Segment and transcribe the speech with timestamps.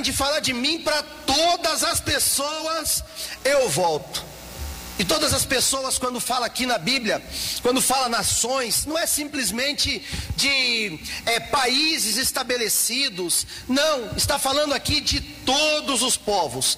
[0.00, 3.04] pararem de falar de mim para todas as pessoas,
[3.44, 4.24] eu volto.
[4.98, 7.22] E todas as pessoas, quando fala aqui na Bíblia,
[7.62, 10.04] quando fala nações, não é simplesmente
[10.36, 16.76] de é, países estabelecidos, não, está falando aqui de todos os povos.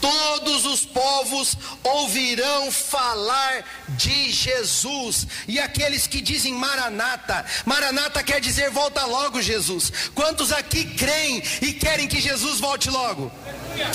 [0.00, 5.26] Todos os povos ouvirão falar de Jesus.
[5.46, 9.92] E aqueles que dizem Maranata, Maranata quer dizer volta logo, Jesus.
[10.14, 13.30] Quantos aqui creem e querem que Jesus volte logo?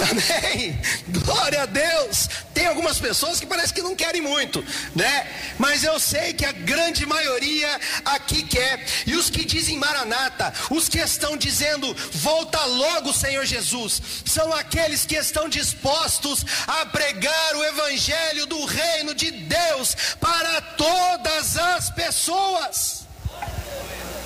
[0.10, 0.80] Amém.
[1.08, 2.30] Glória a Deus.
[2.54, 4.64] Tem algumas pessoas que parece que não querem muito,
[4.96, 5.28] né?
[5.58, 8.86] Mas eu sei que a grande maioria aqui quer.
[9.06, 15.06] E os que dizem Maranata, os que estão dizendo volta logo, Senhor Jesus, são aqueles
[15.06, 23.06] que estão dispostos a pregar o evangelho do reino de Deus para todas as pessoas.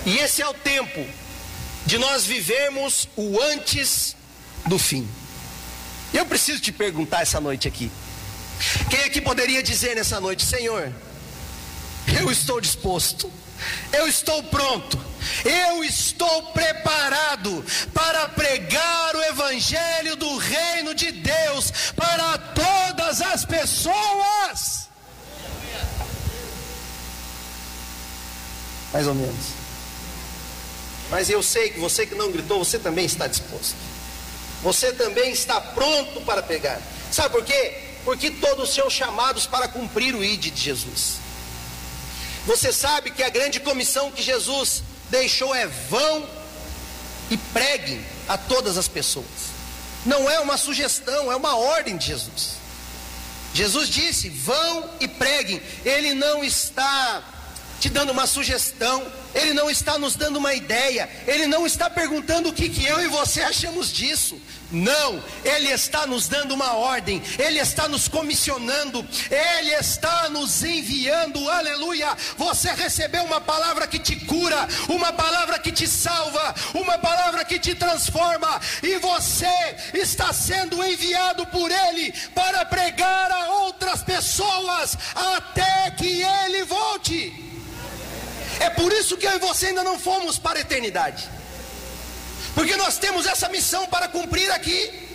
[0.05, 1.05] E esse é o tempo
[1.85, 4.15] de nós vivermos o antes
[4.67, 5.07] do fim.
[6.13, 7.91] Eu preciso te perguntar essa noite aqui.
[8.89, 10.91] Quem aqui poderia dizer nessa noite, Senhor,
[12.19, 13.31] eu estou disposto,
[13.93, 14.99] eu estou pronto,
[15.45, 24.89] eu estou preparado para pregar o Evangelho do Reino de Deus para todas as pessoas?
[28.91, 29.59] Mais ou menos.
[31.11, 33.98] Mas eu sei que você que não gritou, você também está disposto
[34.61, 36.81] você também está pronto para pegar.
[37.11, 37.83] Sabe por quê?
[38.03, 41.17] Porque todos são chamados para cumprir o ID de Jesus.
[42.45, 46.27] Você sabe que a grande comissão que Jesus deixou é vão
[47.29, 49.25] e preguem a todas as pessoas.
[50.05, 52.57] Não é uma sugestão, é uma ordem de Jesus.
[53.53, 55.61] Jesus disse: vão e preguem.
[55.83, 57.23] Ele não está
[57.79, 62.49] te dando uma sugestão, ele não está nos dando uma ideia, ele não está perguntando
[62.49, 64.39] o que, que eu e você achamos disso.
[64.71, 71.49] Não, Ele está nos dando uma ordem, Ele está nos comissionando, Ele está nos enviando,
[71.49, 72.15] aleluia.
[72.37, 77.57] Você recebeu uma palavra que te cura, uma palavra que te salva, uma palavra que
[77.57, 79.47] te transforma, e você
[79.93, 87.48] está sendo enviado por Ele para pregar a outras pessoas até que Ele volte.
[88.59, 91.29] É por isso que eu e você ainda não fomos para a eternidade.
[92.53, 95.07] Porque nós temos essa missão para cumprir aqui.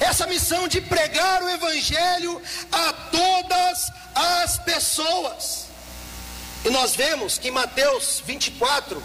[0.00, 2.40] Essa missão de pregar o Evangelho
[2.72, 5.66] a todas as pessoas.
[6.64, 9.02] E nós vemos que em Mateus 24,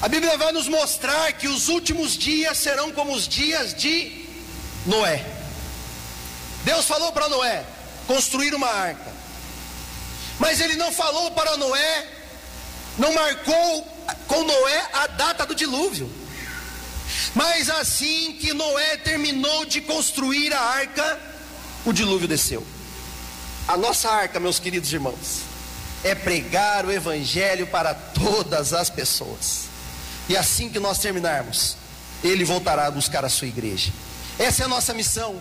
[0.00, 4.26] a Bíblia vai nos mostrar que os últimos dias serão como os dias de
[4.86, 5.24] Noé.
[6.64, 7.64] Deus falou para Noé
[8.06, 9.17] construir uma arca.
[10.38, 12.06] Mas ele não falou para Noé,
[12.98, 13.82] não marcou
[14.26, 16.10] com Noé a data do dilúvio.
[17.34, 21.18] Mas assim que Noé terminou de construir a arca,
[21.84, 22.64] o dilúvio desceu.
[23.66, 25.42] A nossa arca, meus queridos irmãos,
[26.04, 29.64] é pregar o evangelho para todas as pessoas.
[30.28, 31.76] E assim que nós terminarmos,
[32.22, 33.92] ele voltará a buscar a sua igreja.
[34.38, 35.40] Essa é a nossa missão.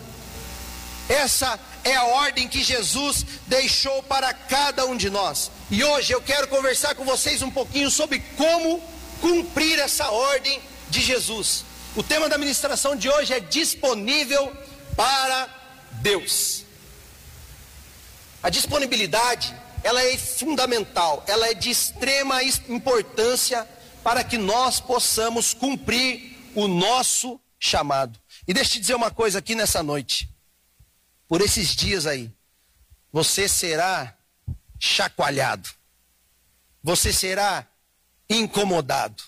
[1.09, 5.49] Essa é a ordem que Jesus deixou para cada um de nós.
[5.71, 8.81] E hoje eu quero conversar com vocês um pouquinho sobre como
[9.21, 11.63] cumprir essa ordem de Jesus.
[11.95, 14.51] O tema da ministração de hoje é disponível
[14.95, 15.47] para
[16.01, 16.65] Deus.
[18.43, 23.67] A disponibilidade, ela é fundamental, ela é de extrema importância
[24.03, 28.19] para que nós possamos cumprir o nosso chamado.
[28.45, 30.36] E deixa eu te dizer uma coisa aqui nessa noite
[31.27, 32.31] por esses dias aí,
[33.11, 34.17] você será
[34.79, 35.69] chacoalhado,
[36.81, 37.67] você será
[38.29, 39.23] incomodado.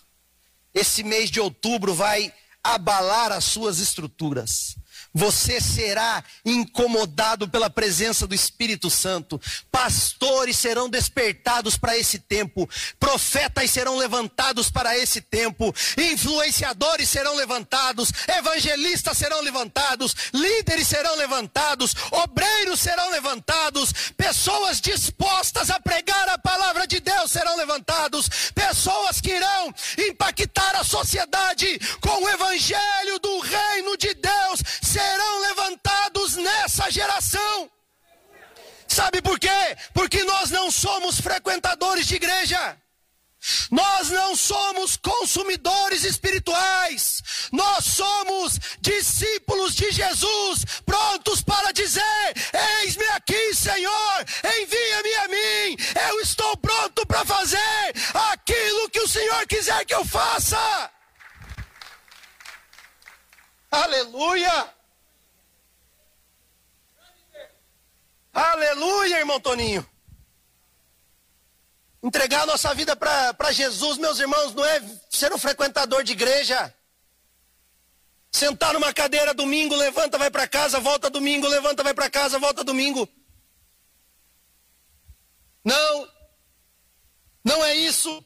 [0.74, 2.34] Esse mês de outubro vai
[2.64, 4.79] abalar as suas estruturas
[5.14, 9.42] você será incomodado pela presença do Espírito Santo.
[9.72, 12.70] Pastores serão despertados para esse tempo,
[13.00, 21.96] profetas serão levantados para esse tempo, influenciadores serão levantados, evangelistas serão levantados, líderes serão levantados,
[22.12, 29.32] obreiros serão levantados, pessoas dispostas a pregar a palavra de Deus serão levantados, pessoas que
[29.32, 29.74] irão
[30.10, 34.64] impactar a sociedade com o evangelho do reino de Deus
[35.00, 37.72] serão levantados nessa geração.
[38.88, 39.78] Sabe por quê?
[39.94, 42.78] Porque nós não somos frequentadores de igreja.
[43.72, 47.24] Nós não somos consumidores espirituais,
[47.54, 52.34] nós somos discípulos de Jesus, prontos para dizer:
[52.82, 55.78] Eis-me aqui, Senhor, envia-me a mim,
[56.10, 57.94] eu estou pronto para fazer
[58.34, 60.92] aquilo que o Senhor quiser que eu faça.
[63.72, 64.79] Aleluia!
[68.34, 69.88] Aleluia, irmão Toninho.
[72.02, 76.74] Entregar a nossa vida para Jesus, meus irmãos, não é ser um frequentador de igreja.
[78.32, 82.64] Sentar numa cadeira domingo, levanta, vai para casa, volta domingo, levanta, vai para casa, volta
[82.64, 83.10] domingo.
[85.64, 86.10] Não.
[87.44, 88.24] Não é isso.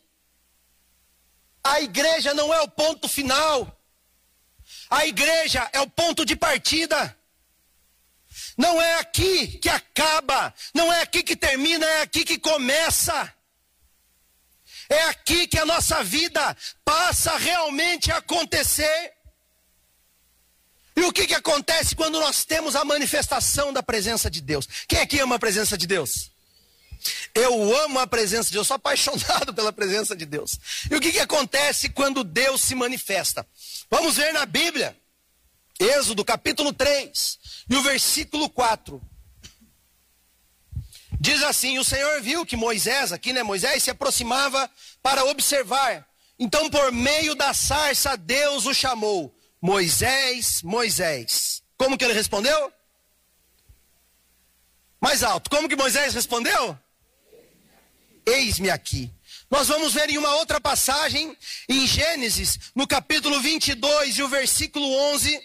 [1.63, 3.79] A igreja não é o ponto final.
[4.89, 7.17] A igreja é o ponto de partida.
[8.57, 13.33] Não é aqui que acaba, não é aqui que termina, é aqui que começa.
[14.89, 19.13] É aqui que a nossa vida passa realmente a acontecer.
[20.95, 24.67] E o que, que acontece quando nós temos a manifestação da presença de Deus?
[24.87, 26.31] Quem aqui ama a presença de Deus?
[27.33, 30.59] Eu amo a presença de Deus, sou apaixonado pela presença de Deus.
[30.89, 33.45] E o que, que acontece quando Deus se manifesta?
[33.89, 34.95] Vamos ver na Bíblia,
[35.79, 39.01] Êxodo capítulo 3, e o versículo 4.
[41.19, 44.69] Diz assim: O Senhor viu que Moisés, aqui né, Moisés se aproximava
[45.01, 46.07] para observar.
[46.37, 51.63] Então, por meio da sarça, Deus o chamou: Moisés, Moisés.
[51.77, 52.71] Como que ele respondeu?
[54.99, 55.49] Mais alto.
[55.49, 56.77] Como que Moisés respondeu?
[58.25, 59.11] Eis-me aqui.
[59.49, 61.37] Nós vamos ver em uma outra passagem,
[61.69, 65.39] em Gênesis, no capítulo 22 e o versículo 11,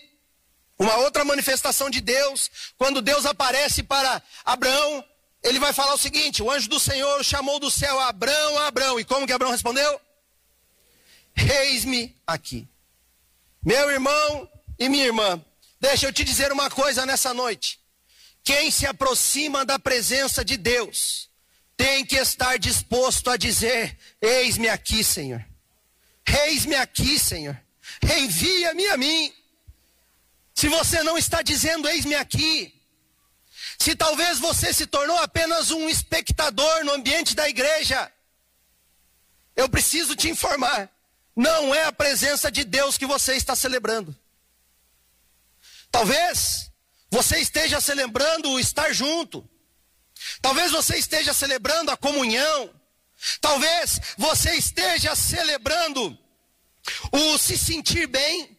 [0.79, 5.05] uma outra manifestação de Deus, quando Deus aparece para Abraão,
[5.43, 9.01] ele vai falar o seguinte: o anjo do Senhor chamou do céu Abraão, Abraão.
[9.01, 10.01] E como que Abraão respondeu?
[11.37, 12.69] Eis-me aqui.
[13.65, 14.49] Meu irmão
[14.79, 15.45] e minha irmã,
[15.81, 17.81] deixa eu te dizer uma coisa nessa noite.
[18.45, 21.29] Quem se aproxima da presença de Deus,
[21.77, 25.45] tem que estar disposto a dizer: Eis-me aqui, Senhor.
[26.45, 27.57] Eis-me aqui, Senhor.
[28.03, 29.33] Envia-me a mim.
[30.59, 32.75] Se você não está dizendo, eis-me aqui.
[33.79, 38.11] Se talvez você se tornou apenas um espectador no ambiente da igreja,
[39.55, 40.91] eu preciso te informar:
[41.37, 44.17] não é a presença de Deus que você está celebrando.
[45.93, 46.73] Talvez
[47.09, 49.49] você esteja celebrando o estar junto.
[50.43, 52.75] Talvez você esteja celebrando a comunhão.
[53.41, 56.19] Talvez você esteja celebrando
[57.13, 58.58] o se sentir bem.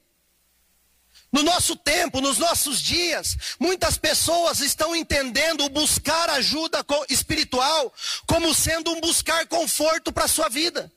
[1.31, 7.93] No nosso tempo, nos nossos dias, muitas pessoas estão entendendo o buscar ajuda espiritual
[8.25, 10.91] como sendo um buscar conforto para a sua vida.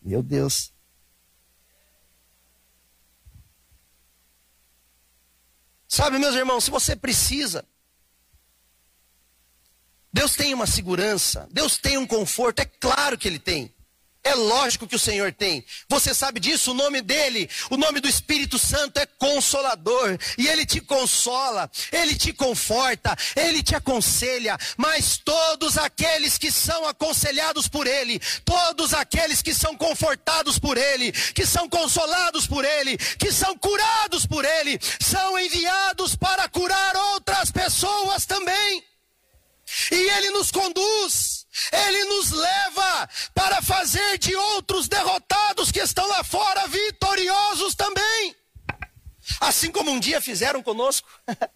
[0.00, 0.72] Meu Deus.
[5.88, 7.66] Sabe, meus irmãos, se você precisa
[10.12, 13.72] Deus tem uma segurança, Deus tem um conforto, é claro que Ele tem.
[14.28, 15.64] É lógico que o Senhor tem.
[15.88, 16.72] Você sabe disso?
[16.72, 20.18] O nome dele, o nome do Espírito Santo é Consolador.
[20.36, 24.58] E ele te consola, ele te conforta, ele te aconselha.
[24.76, 31.10] Mas todos aqueles que são aconselhados por ele, todos aqueles que são confortados por ele,
[31.10, 37.50] que são consolados por ele, que são curados por ele, são enviados para curar outras
[37.50, 38.84] pessoas também.
[39.90, 41.37] E Ele nos conduz,
[41.72, 48.36] Ele nos leva para fazer de outros derrotados que estão lá fora vitoriosos também.
[49.40, 51.08] Assim como um dia fizeram conosco.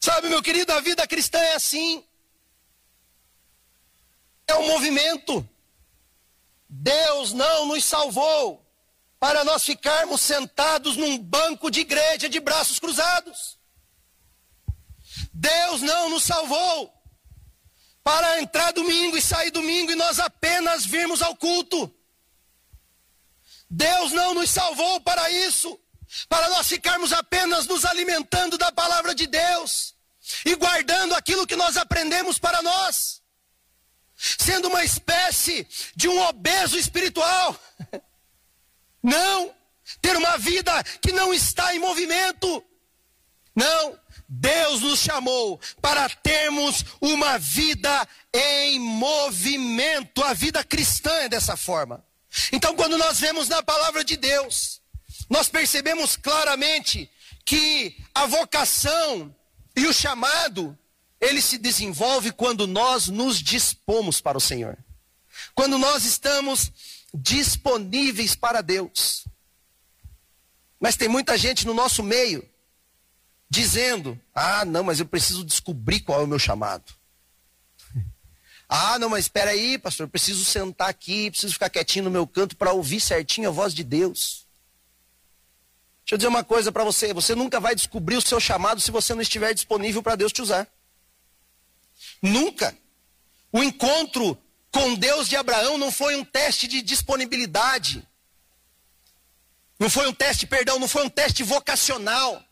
[0.00, 2.04] Sabe, meu querido, a vida cristã é assim.
[4.46, 5.48] É um movimento.
[6.68, 8.64] Deus não nos salvou
[9.18, 13.58] para nós ficarmos sentados num banco de igreja de braços cruzados.
[15.32, 16.92] Deus não nos salvou
[18.08, 21.94] para entrar domingo e sair domingo e nós apenas virmos ao culto.
[23.68, 25.78] Deus não nos salvou para isso,
[26.26, 29.94] para nós ficarmos apenas nos alimentando da palavra de Deus
[30.42, 33.20] e guardando aquilo que nós aprendemos para nós,
[34.16, 37.60] sendo uma espécie de um obeso espiritual.
[39.02, 39.54] Não,
[40.00, 42.64] ter uma vida que não está em movimento.
[43.58, 43.98] Não,
[44.28, 50.22] Deus nos chamou para termos uma vida em movimento.
[50.22, 52.04] A vida cristã é dessa forma.
[52.52, 54.80] Então, quando nós vemos na palavra de Deus,
[55.28, 57.10] nós percebemos claramente
[57.44, 59.34] que a vocação
[59.74, 60.78] e o chamado,
[61.20, 64.78] ele se desenvolve quando nós nos dispomos para o Senhor.
[65.52, 66.70] Quando nós estamos
[67.12, 69.24] disponíveis para Deus.
[70.78, 72.48] Mas tem muita gente no nosso meio
[73.48, 76.92] dizendo: Ah, não, mas eu preciso descobrir qual é o meu chamado.
[78.68, 82.26] Ah, não, mas espera aí, pastor, eu preciso sentar aqui, preciso ficar quietinho no meu
[82.26, 84.46] canto para ouvir certinho a voz de Deus.
[86.04, 88.90] Deixa eu dizer uma coisa para você: você nunca vai descobrir o seu chamado se
[88.90, 90.68] você não estiver disponível para Deus te usar.
[92.20, 92.76] Nunca.
[93.50, 94.36] O encontro
[94.70, 98.06] com Deus de Abraão não foi um teste de disponibilidade.
[99.78, 102.44] Não foi um teste, perdão, não foi um teste vocacional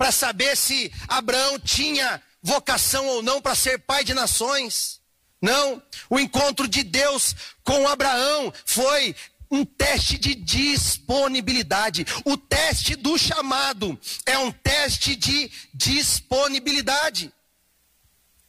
[0.00, 4.98] para saber se Abraão tinha vocação ou não para ser pai de nações.
[5.42, 9.14] Não, o encontro de Deus com Abraão foi
[9.50, 12.06] um teste de disponibilidade.
[12.24, 17.30] O teste do chamado é um teste de disponibilidade.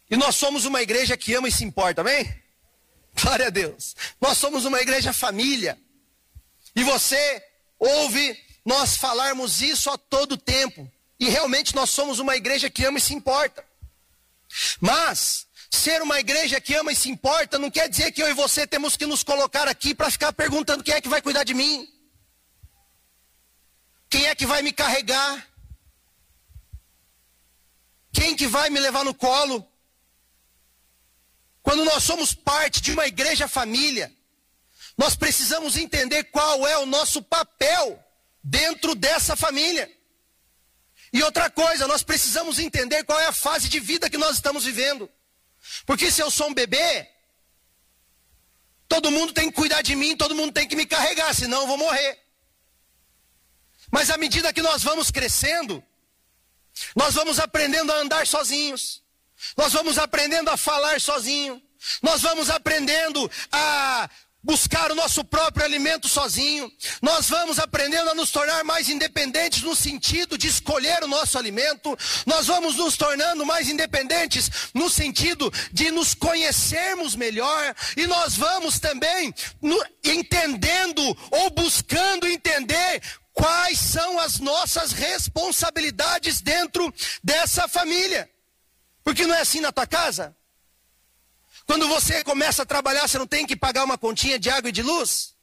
[0.09, 2.33] E nós somos uma igreja que ama e se importa, amém?
[3.21, 3.93] Glória a Deus.
[4.21, 5.77] Nós somos uma igreja família.
[6.73, 7.43] E você
[7.77, 10.89] ouve nós falarmos isso a todo tempo.
[11.21, 13.63] E realmente nós somos uma igreja que ama e se importa.
[14.79, 18.33] Mas ser uma igreja que ama e se importa não quer dizer que eu e
[18.33, 21.53] você temos que nos colocar aqui para ficar perguntando quem é que vai cuidar de
[21.53, 21.87] mim.
[24.09, 25.47] Quem é que vai me carregar?
[28.11, 29.63] Quem que vai me levar no colo?
[31.61, 34.11] Quando nós somos parte de uma igreja família,
[34.97, 38.03] nós precisamos entender qual é o nosso papel
[38.43, 40.00] dentro dessa família.
[41.13, 44.63] E outra coisa, nós precisamos entender qual é a fase de vida que nós estamos
[44.63, 45.09] vivendo.
[45.85, 47.09] Porque se eu sou um bebê,
[48.87, 51.67] todo mundo tem que cuidar de mim, todo mundo tem que me carregar, senão eu
[51.67, 52.19] vou morrer.
[53.91, 55.83] Mas à medida que nós vamos crescendo,
[56.95, 59.03] nós vamos aprendendo a andar sozinhos.
[59.57, 61.61] Nós vamos aprendendo a falar sozinho.
[62.01, 64.09] Nós vamos aprendendo a
[64.43, 66.71] buscar o nosso próprio alimento sozinho.
[67.01, 71.97] Nós vamos aprendendo a nos tornar mais independentes no sentido de escolher o nosso alimento.
[72.25, 77.75] Nós vamos nos tornando mais independentes no sentido de nos conhecermos melhor.
[77.95, 83.01] E nós vamos também no, entendendo ou buscando entender
[83.33, 86.93] quais são as nossas responsabilidades dentro
[87.23, 88.29] dessa família.
[89.03, 90.35] Porque não é assim na tua casa?
[91.65, 94.73] Quando você começa a trabalhar, você não tem que pagar uma continha de água e
[94.73, 95.35] de luz?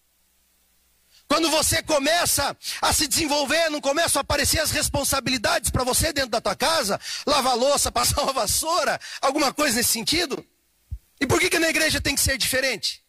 [1.29, 6.31] Quando você começa a se desenvolver, não começam a aparecer as responsabilidades para você dentro
[6.31, 6.99] da tua casa?
[7.27, 10.45] Lavar louça, passar uma vassoura, alguma coisa nesse sentido?
[11.21, 13.05] E por que, que na igreja tem que ser diferente?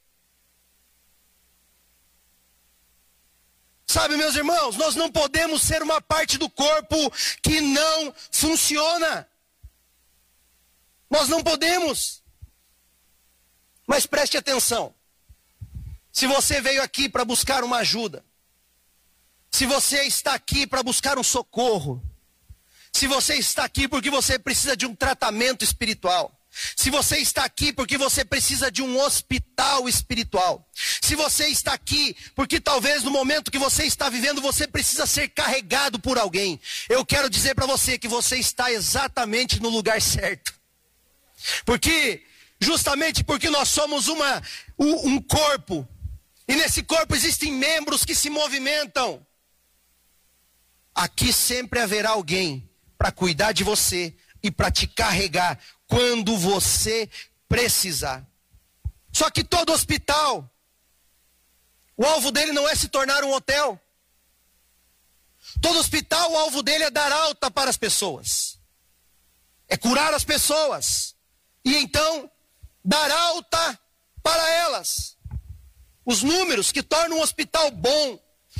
[3.87, 7.11] Sabe, meus irmãos, nós não podemos ser uma parte do corpo
[7.41, 9.27] que não funciona.
[11.09, 12.21] Nós não podemos.
[13.89, 14.93] Mas preste atenção.
[16.11, 18.23] Se você veio aqui para buscar uma ajuda,
[19.49, 21.99] se você está aqui para buscar um socorro,
[22.93, 26.39] se você está aqui porque você precisa de um tratamento espiritual,
[26.77, 30.69] se você está aqui porque você precisa de um hospital espiritual,
[31.01, 35.29] se você está aqui porque talvez no momento que você está vivendo você precisa ser
[35.29, 40.53] carregado por alguém, eu quero dizer para você que você está exatamente no lugar certo.
[41.65, 42.23] Porque,
[42.61, 44.41] justamente porque nós somos uma,
[44.77, 45.87] um corpo,
[46.47, 49.25] e nesse corpo existem membros que se movimentam,
[50.93, 54.13] aqui sempre haverá alguém para cuidar de você
[54.43, 57.09] e para te carregar quando você
[57.47, 58.27] precisar.
[59.11, 60.49] Só que todo hospital,
[61.95, 63.79] o alvo dele não é se tornar um hotel.
[65.61, 68.59] Todo hospital, o alvo dele é dar alta para as pessoas,
[69.67, 71.15] é curar as pessoas,
[71.63, 72.29] e então
[72.83, 73.79] dar alta
[74.23, 75.17] para elas.
[76.05, 78.19] Os números que tornam um hospital bom,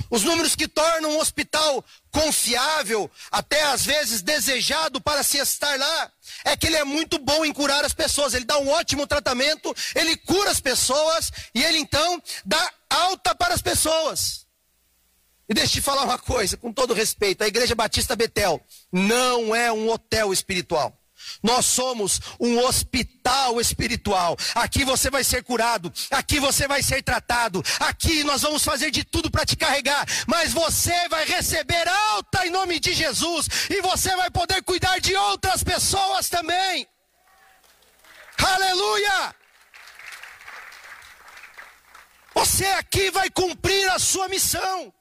[0.10, 6.12] os números que tornam um hospital confiável, até às vezes desejado para se estar lá,
[6.46, 8.34] é que ele é muito bom em curar as pessoas.
[8.34, 13.54] Ele dá um ótimo tratamento, ele cura as pessoas e ele então dá alta para
[13.54, 14.48] as pessoas.
[15.48, 18.62] E deixa eu te falar uma coisa, com todo respeito: a Igreja Batista Betel
[18.92, 20.99] não é um hotel espiritual.
[21.42, 24.38] Nós somos um hospital espiritual.
[24.56, 29.04] Aqui você vai ser curado, aqui você vai ser tratado, aqui nós vamos fazer de
[29.04, 34.16] tudo para te carregar, mas você vai receber alta em nome de Jesus e você
[34.16, 36.88] vai poder cuidar de outras pessoas também.
[38.38, 39.36] Aleluia!
[42.34, 44.94] Você aqui vai cumprir a sua missão,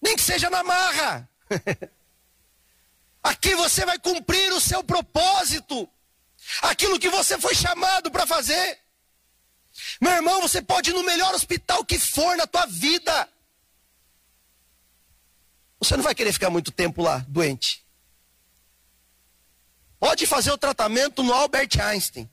[0.00, 1.28] nem que seja na marra.
[3.26, 5.88] Aqui você vai cumprir o seu propósito,
[6.62, 8.78] aquilo que você foi chamado para fazer.
[10.00, 13.28] Meu irmão, você pode ir no melhor hospital que for na tua vida.
[15.80, 17.84] Você não vai querer ficar muito tempo lá, doente.
[19.98, 22.30] Pode fazer o tratamento no Albert Einstein.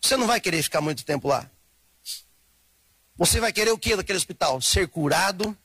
[0.00, 1.50] Você não vai querer ficar muito tempo lá.
[3.16, 4.60] Você vai querer o que daquele hospital?
[4.60, 5.58] Ser curado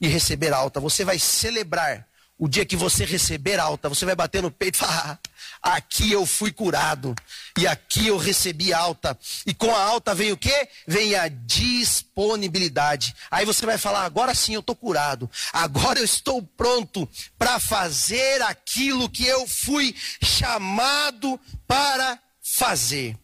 [0.00, 0.78] e receber alta.
[0.78, 3.88] Você vai celebrar o dia que você receber alta.
[3.88, 5.18] Você vai bater no peito e falar:
[5.62, 7.14] ah, aqui eu fui curado
[7.58, 9.18] e aqui eu recebi alta.
[9.46, 10.68] E com a alta vem o que?
[10.86, 13.14] Vem a disponibilidade.
[13.30, 15.30] Aí você vai falar: agora sim eu estou curado.
[15.52, 23.16] Agora eu estou pronto para fazer aquilo que eu fui chamado para fazer.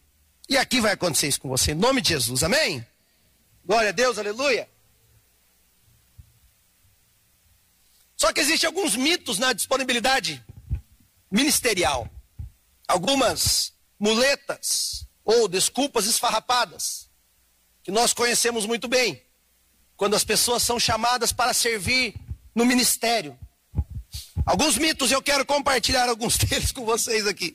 [0.49, 2.85] E aqui vai acontecer isso com você, em nome de Jesus, amém?
[3.65, 4.67] Glória a Deus, aleluia.
[8.23, 10.41] Só que existem alguns mitos na disponibilidade
[11.29, 12.09] ministerial.
[12.87, 17.09] Algumas muletas ou desculpas esfarrapadas
[17.83, 19.21] que nós conhecemos muito bem.
[19.97, 22.15] Quando as pessoas são chamadas para servir
[22.55, 23.37] no ministério.
[24.45, 27.53] Alguns mitos eu quero compartilhar alguns deles com vocês aqui.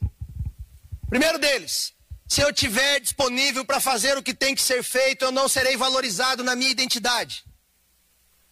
[1.09, 1.95] Primeiro deles,
[2.29, 5.79] se eu tiver disponível para fazer o que tem que ser feito, eu não serei
[5.79, 7.48] valorizado na minha identidade.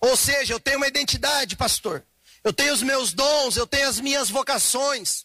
[0.00, 2.05] Ou seja, eu tenho uma identidade, pastor.
[2.45, 5.25] Eu tenho os meus dons, eu tenho as minhas vocações.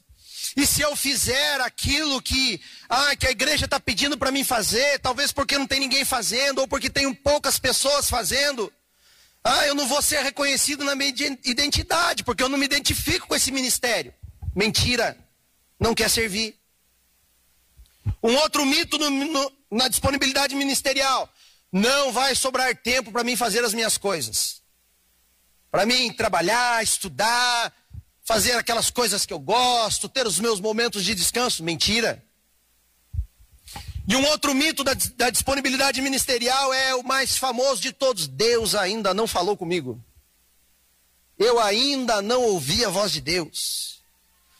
[0.57, 2.59] E se eu fizer aquilo que,
[2.89, 6.59] ah, que a igreja está pedindo para mim fazer, talvez porque não tem ninguém fazendo,
[6.59, 8.71] ou porque tem poucas pessoas fazendo,
[9.43, 11.09] ah, eu não vou ser reconhecido na minha
[11.45, 14.13] identidade, porque eu não me identifico com esse ministério.
[14.55, 15.17] Mentira,
[15.79, 16.55] não quer servir.
[18.21, 21.31] Um outro mito no, no, na disponibilidade ministerial.
[21.71, 24.60] Não vai sobrar tempo para mim fazer as minhas coisas.
[25.71, 27.73] Para mim trabalhar, estudar,
[28.23, 31.63] fazer aquelas coisas que eu gosto, ter os meus momentos de descanso.
[31.63, 32.23] Mentira.
[34.07, 38.75] E um outro mito da, da disponibilidade ministerial é o mais famoso de todos: Deus
[38.75, 40.03] ainda não falou comigo.
[41.39, 44.01] Eu ainda não ouvi a voz de Deus.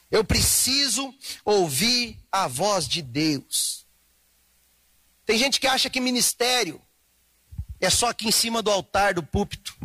[0.09, 1.13] Eu preciso
[1.43, 3.85] ouvir a voz de Deus.
[5.25, 6.81] Tem gente que acha que ministério
[7.79, 9.80] é só aqui em cima do altar, do púlpito.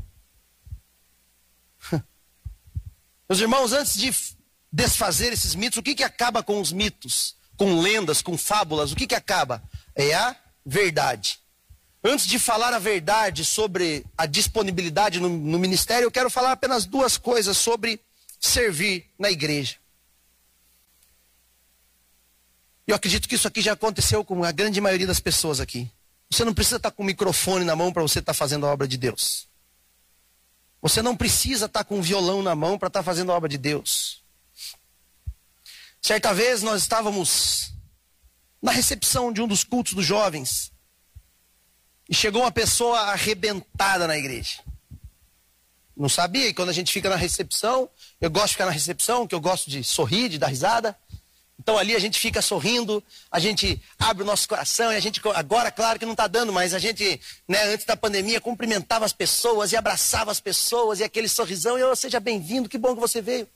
[3.28, 4.14] Meus irmãos, antes de
[4.72, 7.34] desfazer esses mitos, o que, que acaba com os mitos?
[7.56, 8.92] Com lendas, com fábulas?
[8.92, 9.62] O que, que acaba?
[9.94, 11.38] É a verdade.
[12.04, 16.86] Antes de falar a verdade sobre a disponibilidade no, no ministério, eu quero falar apenas
[16.86, 18.00] duas coisas sobre
[18.38, 19.76] servir na igreja.
[22.86, 25.90] Eu acredito que isso aqui já aconteceu com a grande maioria das pessoas aqui.
[26.30, 28.86] Você não precisa estar com o microfone na mão para você estar fazendo a obra
[28.86, 29.48] de Deus.
[30.80, 33.58] Você não precisa estar com um violão na mão para estar fazendo a obra de
[33.58, 34.22] Deus.
[36.00, 37.72] Certa vez nós estávamos
[38.62, 40.72] na recepção de um dos cultos dos jovens
[42.08, 44.62] e chegou uma pessoa arrebentada na igreja.
[45.96, 47.88] Não sabia, e quando a gente fica na recepção,
[48.20, 50.96] eu gosto de ficar na recepção, que eu gosto de sorrir, de dar risada.
[51.58, 55.20] Então ali a gente fica sorrindo, a gente abre o nosso coração e a gente,
[55.34, 59.12] agora claro que não está dando, mas a gente, né, antes da pandemia, cumprimentava as
[59.12, 63.00] pessoas e abraçava as pessoas e aquele sorrisão, e eu, seja bem-vindo, que bom que
[63.00, 63.48] você veio.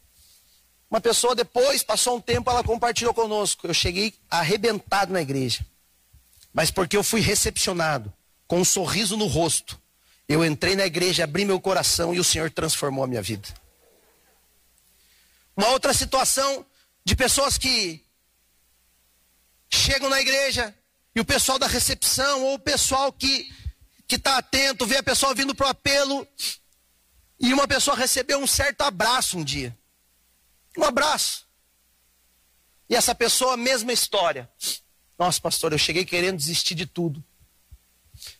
[0.90, 3.64] Uma pessoa depois, passou um tempo, ela compartilhou conosco.
[3.64, 5.64] Eu cheguei arrebentado na igreja.
[6.52, 8.12] Mas porque eu fui recepcionado,
[8.48, 9.80] com um sorriso no rosto,
[10.28, 13.48] eu entrei na igreja, abri meu coração e o Senhor transformou a minha vida.
[15.56, 16.66] Uma outra situação
[17.04, 18.04] de pessoas que
[19.68, 20.74] chegam na igreja
[21.14, 23.50] e o pessoal da recepção ou o pessoal que
[24.10, 26.26] que está atento, vê a pessoa vindo para o apelo
[27.38, 29.78] e uma pessoa recebeu um certo abraço um dia.
[30.76, 31.46] Um abraço.
[32.88, 34.50] E essa pessoa, mesma história.
[35.16, 37.24] Nossa, pastor, eu cheguei querendo desistir de tudo.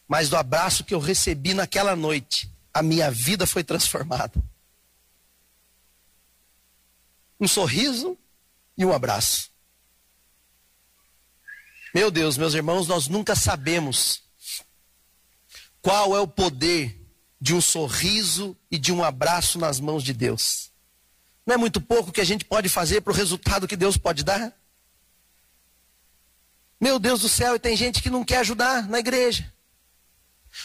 [0.08, 4.42] Mas do abraço que eu recebi naquela noite, a minha vida foi transformada.
[7.38, 8.18] Um sorriso,
[8.76, 9.50] e um abraço.
[11.94, 14.22] Meu Deus, meus irmãos, nós nunca sabemos
[15.82, 16.96] qual é o poder
[17.40, 20.70] de um sorriso e de um abraço nas mãos de Deus.
[21.46, 24.22] Não é muito pouco que a gente pode fazer para o resultado que Deus pode
[24.22, 24.54] dar?
[26.80, 29.52] Meu Deus do céu, e tem gente que não quer ajudar na igreja.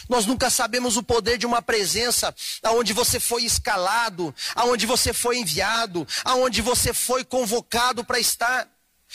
[0.08, 5.38] Nós nunca sabemos o poder de uma presença aonde você foi escalado, aonde você foi
[5.38, 8.68] enviado, aonde você foi convocado para estar.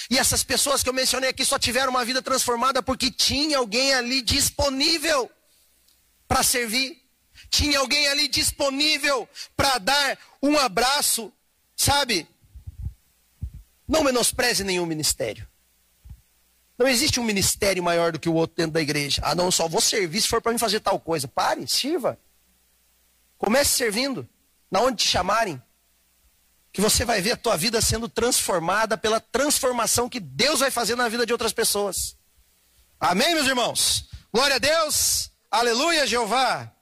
[0.09, 3.93] E essas pessoas que eu mencionei aqui só tiveram uma vida transformada porque tinha alguém
[3.93, 5.29] ali disponível
[6.27, 7.01] para servir.
[7.49, 11.31] Tinha alguém ali disponível para dar um abraço,
[11.75, 12.27] sabe?
[13.85, 15.50] Não menospreze nenhum ministério.
[16.81, 19.21] Não existe um ministério maior do que o outro dentro da igreja.
[19.23, 21.27] Ah, não, só vou servir se for para mim fazer tal coisa.
[21.27, 22.19] Pare, sirva.
[23.37, 24.27] Comece servindo.
[24.71, 25.61] Na onde te chamarem.
[26.73, 30.95] Que você vai ver a tua vida sendo transformada pela transformação que Deus vai fazer
[30.95, 32.17] na vida de outras pessoas.
[32.99, 34.09] Amém, meus irmãos?
[34.33, 36.73] Glória a Deus, aleluia, Jeová.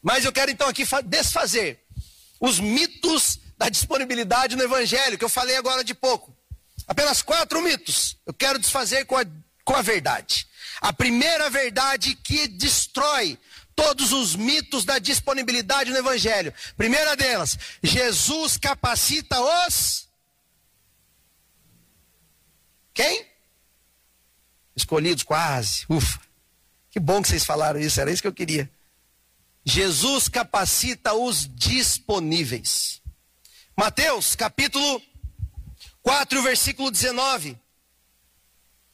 [0.00, 1.84] Mas eu quero então aqui desfazer
[2.38, 6.32] os mitos da disponibilidade no Evangelho, que eu falei agora de pouco.
[6.86, 9.24] Apenas quatro mitos eu quero desfazer com a,
[9.64, 10.46] com a verdade.
[10.80, 13.38] A primeira verdade que destrói
[13.74, 16.52] todos os mitos da disponibilidade no Evangelho.
[16.76, 20.08] Primeira delas, Jesus capacita os.
[22.92, 23.26] Quem?
[24.76, 25.86] Escolhidos, quase.
[25.88, 26.20] Ufa.
[26.90, 28.70] Que bom que vocês falaram isso, era isso que eu queria.
[29.64, 33.00] Jesus capacita os disponíveis.
[33.76, 35.00] Mateus capítulo
[36.02, 37.58] 4, versículo 19.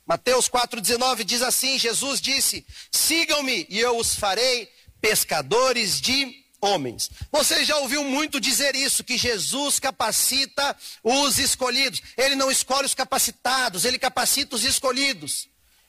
[0.06, 7.10] Mateus 4,19 diz assim: Jesus disse: Sigam-me e eu os farei pescadores de homens.
[7.30, 12.02] Você já ouviu muito dizer isso, que Jesus capacita os escolhidos.
[12.16, 15.48] Ele não escolhe os capacitados, ele capacita os escolhidos.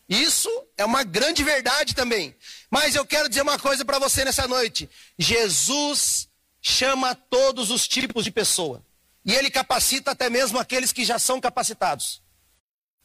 [0.10, 2.36] Isso é uma grande verdade também.
[2.71, 6.27] Mas eu quero dizer uma coisa para você nessa noite: Jesus
[6.62, 8.84] chama todos os tipos de pessoa.
[9.27, 12.23] E ele capacita até mesmo aqueles que já são capacitados.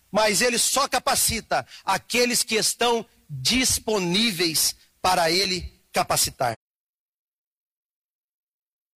[0.08, 6.54] Mas ele só capacita aqueles que estão disponíveis para ele capacitar.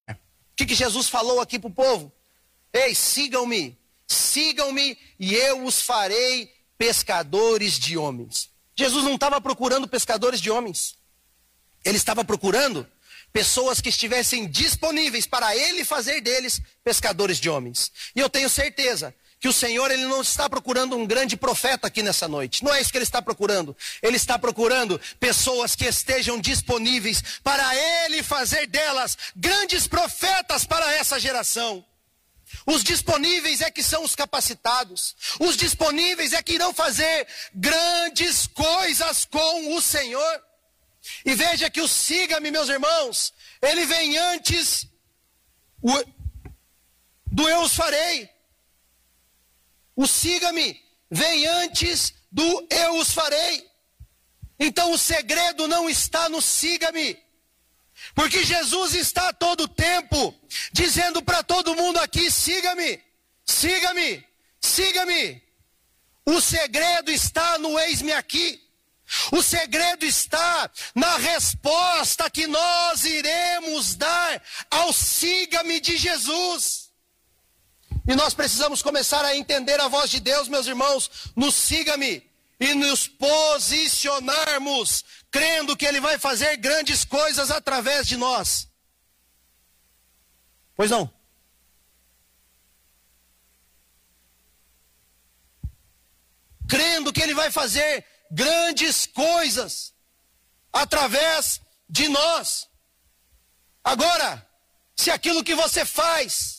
[0.09, 0.15] O
[0.55, 2.13] que, que Jesus falou aqui para o povo?
[2.73, 8.51] Ei, sigam-me, sigam-me e eu os farei pescadores de homens.
[8.77, 10.97] Jesus não estava procurando pescadores de homens.
[11.85, 12.87] Ele estava procurando
[13.37, 17.93] pessoas que estivessem disponíveis para ele fazer deles pescadores de homens.
[18.15, 22.03] E eu tenho certeza que o Senhor ele não está procurando um grande profeta aqui
[22.03, 22.65] nessa noite.
[22.65, 23.77] Não é isso que ele está procurando.
[24.03, 31.21] Ele está procurando pessoas que estejam disponíveis para ele fazer delas grandes profetas para essa
[31.21, 31.85] geração.
[32.65, 35.15] Os disponíveis é que são os capacitados.
[35.39, 40.43] Os disponíveis é que irão fazer grandes coisas com o Senhor.
[41.27, 44.87] E veja que o siga-me, meus irmãos, ele vem antes
[47.27, 48.31] do eu os farei.
[49.97, 53.69] O siga-me vem antes do eu os farei.
[54.57, 57.19] Então o segredo não está no siga-me.
[58.15, 60.33] Porque Jesus está todo o tempo
[60.73, 63.03] dizendo para todo mundo aqui: siga-me,
[63.45, 64.25] siga-me,
[64.61, 65.43] siga-me.
[66.25, 68.66] O segredo está no eis-me aqui.
[69.33, 76.91] O segredo está na resposta que nós iremos dar ao siga-me de Jesus.
[78.09, 82.75] E nós precisamos começar a entender a voz de Deus, meus irmãos, no siga-me e
[82.75, 88.69] nos posicionarmos, crendo que Ele vai fazer grandes coisas através de nós.
[90.75, 91.15] Pois não?
[96.69, 99.93] Crendo que Ele vai fazer grandes coisas
[100.73, 102.69] através de nós.
[103.83, 104.47] Agora,
[104.97, 106.57] se aquilo que você faz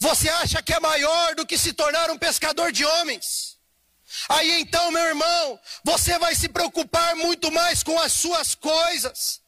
[0.00, 3.58] você acha que é maior do que se tornar um pescador de homens?
[4.30, 9.42] Aí então, meu irmão, você vai se preocupar muito mais com as suas coisas,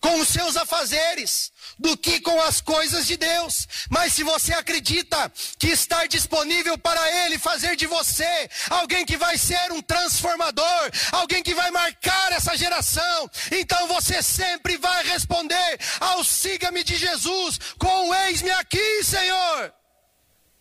[0.00, 1.49] com os seus afazeres,
[1.80, 3.66] do que com as coisas de Deus.
[3.88, 9.38] Mas se você acredita que estar disponível para Ele fazer de você alguém que vai
[9.38, 16.22] ser um transformador, alguém que vai marcar essa geração, então você sempre vai responder ao
[16.22, 19.72] siga-me de Jesus com eis-me aqui, Senhor.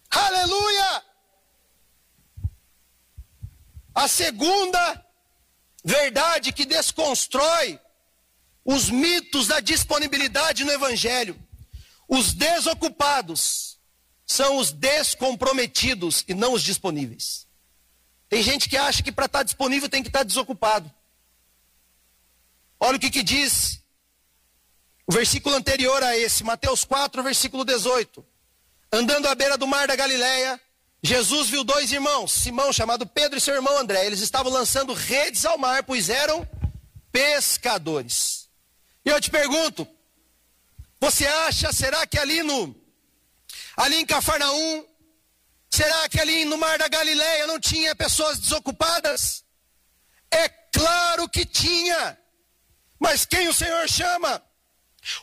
[0.09, 1.03] Aleluia!
[3.93, 5.05] A segunda
[5.83, 7.77] verdade que desconstrói
[8.71, 11.35] os mitos da disponibilidade no Evangelho.
[12.07, 13.79] Os desocupados
[14.27, 17.47] são os descomprometidos e não os disponíveis.
[18.29, 20.93] Tem gente que acha que para estar tá disponível tem que estar tá desocupado.
[22.79, 23.81] Olha o que, que diz
[25.07, 28.23] o versículo anterior a esse, Mateus 4, versículo 18.
[28.93, 30.61] Andando à beira do mar da Galileia,
[31.01, 34.05] Jesus viu dois irmãos, Simão, chamado Pedro, e seu irmão André.
[34.05, 36.47] Eles estavam lançando redes ao mar, pois eram
[37.11, 38.38] pescadores.
[39.09, 39.87] E eu te pergunto,
[41.01, 42.75] você acha, será que ali no
[43.75, 44.85] ali em Cafarnaum,
[45.67, 49.43] será que ali no Mar da Galileia não tinha pessoas desocupadas?
[50.29, 52.19] É claro que tinha.
[52.99, 54.43] Mas quem o Senhor chama?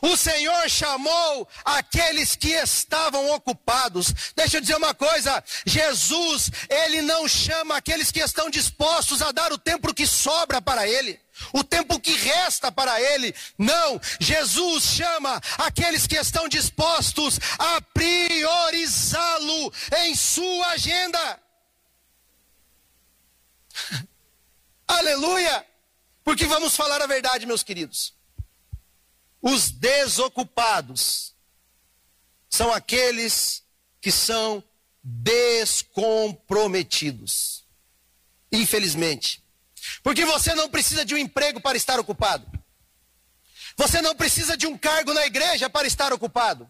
[0.01, 4.13] O Senhor chamou aqueles que estavam ocupados.
[4.35, 9.51] Deixa eu dizer uma coisa: Jesus, Ele não chama aqueles que estão dispostos a dar
[9.51, 11.19] o tempo que sobra para Ele
[11.53, 13.33] o tempo que resta para ele.
[13.57, 21.39] Não, Jesus chama aqueles que estão dispostos a priorizá-lo em sua agenda.
[24.87, 25.65] Aleluia!
[26.23, 28.16] Porque vamos falar a verdade, meus queridos.
[29.41, 31.33] Os desocupados
[32.49, 33.63] são aqueles
[34.01, 34.61] que são
[35.03, 37.63] descomprometidos.
[38.51, 39.43] Infelizmente.
[40.03, 42.51] Porque você não precisa de um emprego para estar ocupado.
[43.77, 46.69] Você não precisa de um cargo na igreja para estar ocupado.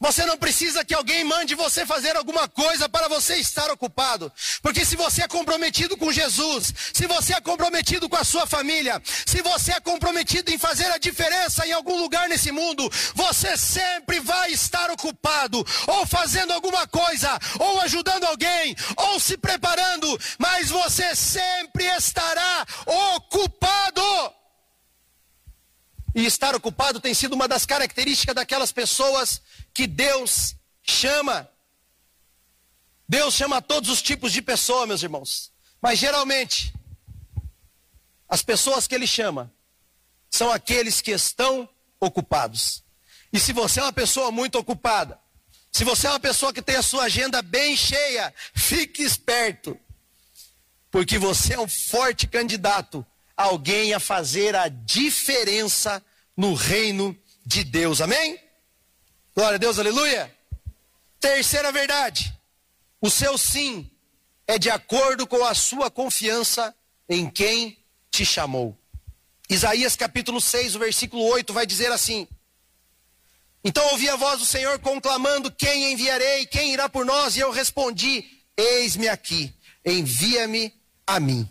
[0.00, 4.32] Você não precisa que alguém mande você fazer alguma coisa para você estar ocupado.
[4.62, 9.00] Porque se você é comprometido com Jesus, se você é comprometido com a sua família,
[9.04, 14.20] se você é comprometido em fazer a diferença em algum lugar nesse mundo, você sempre
[14.20, 21.14] vai estar ocupado, ou fazendo alguma coisa, ou ajudando alguém, ou se preparando, mas você
[21.14, 22.66] sempre estará
[23.16, 24.37] ocupado.
[26.18, 29.40] E estar ocupado tem sido uma das características daquelas pessoas
[29.72, 31.48] que Deus chama.
[33.08, 35.52] Deus chama todos os tipos de pessoa, meus irmãos.
[35.80, 36.74] Mas geralmente,
[38.28, 39.54] as pessoas que Ele chama
[40.28, 41.68] são aqueles que estão
[42.00, 42.82] ocupados.
[43.32, 45.20] E se você é uma pessoa muito ocupada,
[45.70, 49.78] se você é uma pessoa que tem a sua agenda bem cheia, fique esperto.
[50.90, 53.06] Porque você é um forte candidato
[53.38, 56.04] alguém a fazer a diferença
[56.38, 58.00] no reino de Deus.
[58.00, 58.38] Amém?
[59.34, 60.32] Glória a Deus, aleluia.
[61.18, 62.32] Terceira verdade:
[63.00, 63.90] o seu sim
[64.46, 66.72] é de acordo com a sua confiança
[67.08, 67.76] em quem
[68.08, 68.78] te chamou.
[69.50, 72.28] Isaías capítulo 6, o versículo 8 vai dizer assim:
[73.64, 76.46] Então ouvi a voz do Senhor conclamando: Quem enviarei?
[76.46, 77.36] Quem irá por nós?
[77.36, 78.24] E eu respondi:
[78.56, 79.52] Eis-me aqui,
[79.84, 80.72] envia-me
[81.04, 81.48] a mim.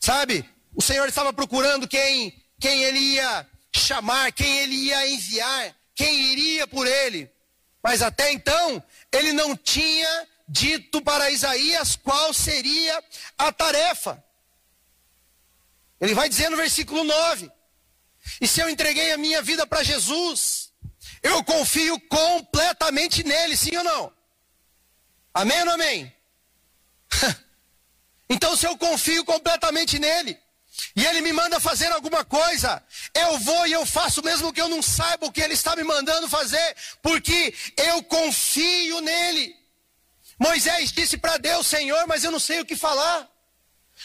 [0.00, 0.44] Sabe?
[0.74, 3.46] O Senhor estava procurando quem, quem ele ia
[3.78, 7.28] chamar, quem ele ia enviar quem iria por ele.
[7.82, 13.02] Mas até então, ele não tinha dito para Isaías qual seria
[13.38, 14.22] a tarefa.
[16.00, 17.50] Ele vai dizer no versículo 9:
[18.40, 20.70] E se eu entreguei a minha vida para Jesus,
[21.22, 24.12] eu confio completamente nele, sim ou não?
[25.32, 26.14] Amém ou não amém?
[28.28, 30.38] então, se eu confio completamente nele,
[30.94, 32.82] e ele me manda fazer alguma coisa,
[33.14, 35.84] eu vou e eu faço mesmo que eu não saiba o que ele está me
[35.84, 39.54] mandando fazer, porque eu confio nele.
[40.38, 43.28] Moisés disse para Deus: Senhor, mas eu não sei o que falar.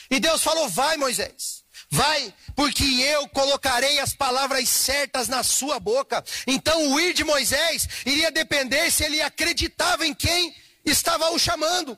[0.09, 6.23] E Deus falou: Vai, Moisés, vai, porque eu colocarei as palavras certas na sua boca.
[6.47, 10.55] Então o ir de Moisés iria depender se ele acreditava em quem
[10.85, 11.97] estava o chamando.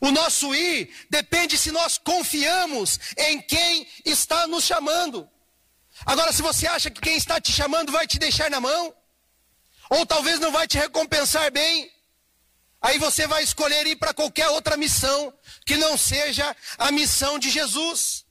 [0.00, 5.28] O nosso ir depende se nós confiamos em quem está nos chamando.
[6.04, 8.94] Agora, se você acha que quem está te chamando vai te deixar na mão,
[9.90, 11.90] ou talvez não vai te recompensar bem,
[12.80, 15.32] aí você vai escolher ir para qualquer outra missão
[15.66, 18.24] que não seja a missão de Jesus.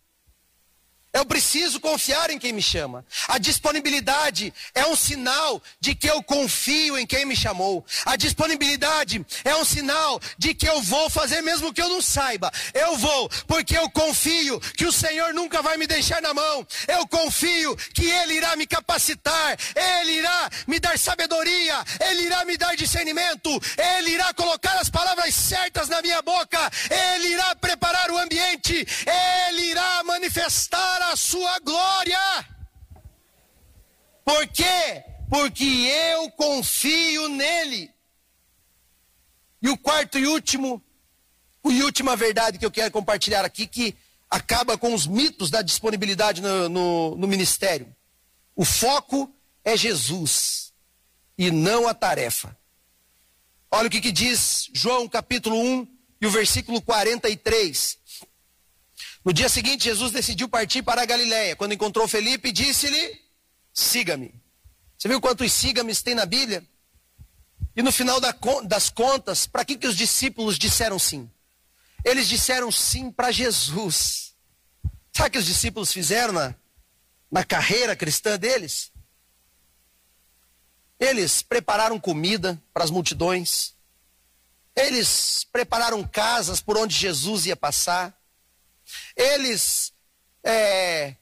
[1.18, 3.04] Eu preciso confiar em quem me chama.
[3.28, 7.84] A disponibilidade é um sinal de que eu confio em quem me chamou.
[8.06, 12.52] A disponibilidade é um sinal de que eu vou fazer mesmo que eu não saiba.
[12.72, 16.64] Eu vou, porque eu confio que o Senhor nunca vai me deixar na mão.
[16.88, 22.58] Eu confio que Ele irá me capacitar, Ele irá me dar sabedoria, Ele irá me
[22.58, 28.20] dar discernimento, Ele irá colocar as palavras certas na minha boca, Ele irá preparar o
[28.20, 28.86] ambiente,
[29.48, 32.20] Ele irá manifestar a sua glória.
[34.24, 35.04] Por quê?
[35.30, 37.92] Porque eu confio nele.
[39.62, 40.82] E o quarto e último,
[41.66, 43.96] e última verdade que eu quero compartilhar aqui, que
[44.30, 47.94] acaba com os mitos da disponibilidade no, no, no ministério.
[48.56, 50.74] O foco é Jesus
[51.38, 52.58] e não a tarefa.
[53.70, 55.88] Olha o que, que diz João capítulo 1
[56.22, 57.98] e o versículo 43.
[59.24, 61.56] No dia seguinte, Jesus decidiu partir para a Galiléia.
[61.56, 63.22] Quando encontrou Felipe, disse-lhe:
[63.74, 64.34] Siga-me.
[64.98, 66.68] Você viu quantos siga-me tem na Bíblia?
[67.76, 71.30] E no final das contas, para que, que os discípulos disseram sim?
[72.04, 74.36] Eles disseram sim para Jesus.
[75.14, 76.56] Sabe o que os discípulos fizeram na,
[77.30, 78.92] na carreira cristã deles?
[81.00, 83.76] Eles prepararam comida para as multidões.
[84.76, 88.17] Eles prepararam casas por onde Jesus ia passar.
[89.16, 89.94] Eles
[90.44, 91.16] é,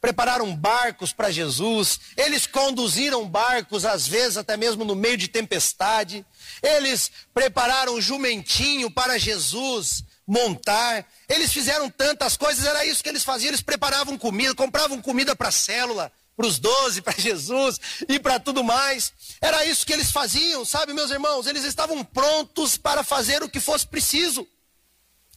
[0.00, 6.24] prepararam barcos para Jesus, eles conduziram barcos, às vezes até mesmo no meio de tempestade,
[6.62, 13.24] eles prepararam um jumentinho para Jesus montar, eles fizeram tantas coisas, era isso que eles
[13.24, 18.20] faziam, eles preparavam comida, compravam comida para a célula, para os doze, para Jesus e
[18.20, 19.12] para tudo mais.
[19.40, 21.46] Era isso que eles faziam, sabe, meus irmãos?
[21.46, 24.46] Eles estavam prontos para fazer o que fosse preciso.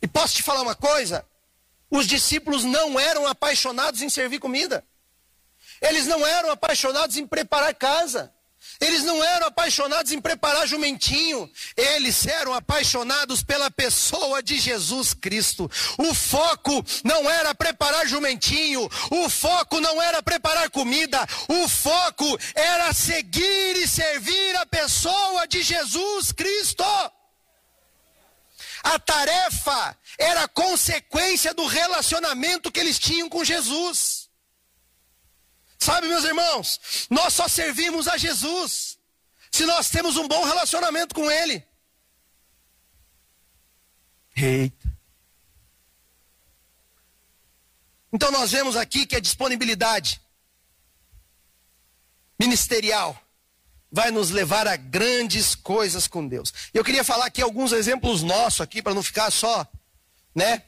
[0.02, 1.26] E posso te falar uma coisa?
[1.92, 4.84] Os discípulos não eram apaixonados em servir comida.
[5.82, 8.34] Eles não eram apaixonados em preparar casa.
[8.80, 11.50] Eles não eram apaixonados em preparar jumentinho.
[11.76, 15.70] Eles eram apaixonados pela pessoa de Jesus Cristo.
[15.98, 18.90] O foco não era preparar jumentinho.
[19.10, 21.20] O foco não era preparar comida.
[21.48, 26.84] O foco era seguir e servir a pessoa de Jesus Cristo.
[28.84, 34.30] A tarefa era consequência do relacionamento que eles tinham com Jesus.
[35.78, 39.00] Sabe, meus irmãos, nós só servimos a Jesus
[39.52, 41.66] se nós temos um bom relacionamento com Ele.
[44.36, 44.92] Eita.
[48.14, 50.22] Então nós vemos aqui que a disponibilidade
[52.40, 53.21] ministerial
[53.92, 56.54] vai nos levar a grandes coisas com Deus.
[56.74, 59.68] Eu queria falar aqui alguns exemplos nossos aqui para não ficar só,
[60.34, 60.64] né,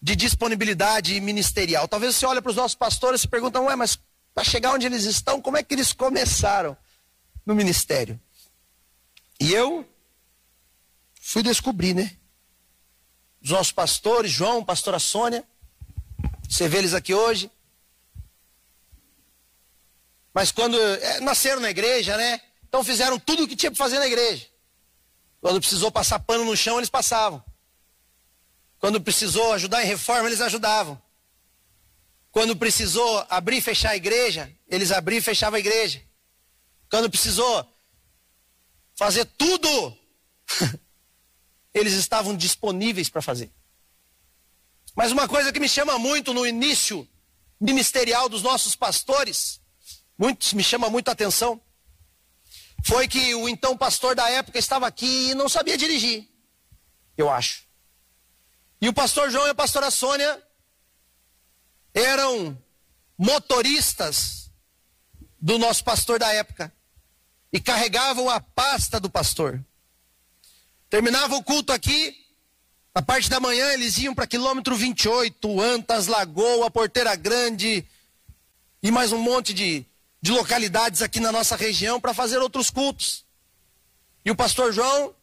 [0.00, 1.88] de disponibilidade ministerial.
[1.88, 3.98] Talvez você olhe para os nossos pastores e se pergunta, ué, mas
[4.34, 6.76] para chegar onde eles estão, como é que eles começaram
[7.44, 8.20] no ministério?
[9.40, 9.88] E eu
[11.20, 12.16] fui descobrir, né?
[13.42, 15.44] Os nossos pastores, João, pastora Sônia,
[16.48, 17.50] você vê eles aqui hoje.
[20.34, 22.40] Mas quando é, nasceram na igreja, né?
[22.68, 24.48] Então fizeram tudo o que tinha para fazer na igreja.
[25.40, 27.42] Quando precisou passar pano no chão, eles passavam.
[28.78, 31.00] Quando precisou ajudar em reforma, eles ajudavam.
[32.32, 36.02] Quando precisou abrir e fechar a igreja, eles abriam e fechavam a igreja.
[36.90, 37.64] Quando precisou
[38.96, 39.96] fazer tudo,
[41.72, 43.52] eles estavam disponíveis para fazer.
[44.96, 47.08] Mas uma coisa que me chama muito no início
[47.60, 49.60] ministerial dos nossos pastores,
[50.18, 51.60] muito, me chama muito a atenção,
[52.84, 56.28] foi que o então pastor da época estava aqui e não sabia dirigir.
[57.16, 57.64] Eu acho.
[58.80, 60.42] E o pastor João e a pastora Sônia
[61.94, 62.58] eram
[63.16, 64.50] motoristas
[65.40, 66.72] do nosso pastor da época
[67.52, 69.64] e carregavam a pasta do pastor.
[70.90, 72.14] Terminava o culto aqui,
[72.94, 77.86] na parte da manhã eles iam para quilômetro 28, Antas, Lagoa, Porteira Grande
[78.82, 79.86] e mais um monte de,
[80.24, 83.26] de localidades aqui na nossa região para fazer outros cultos.
[84.24, 85.14] E o pastor João,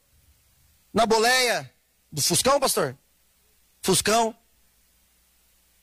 [0.94, 1.74] na boleia
[2.12, 2.96] do Fuscão, pastor?
[3.82, 4.38] Fuscão.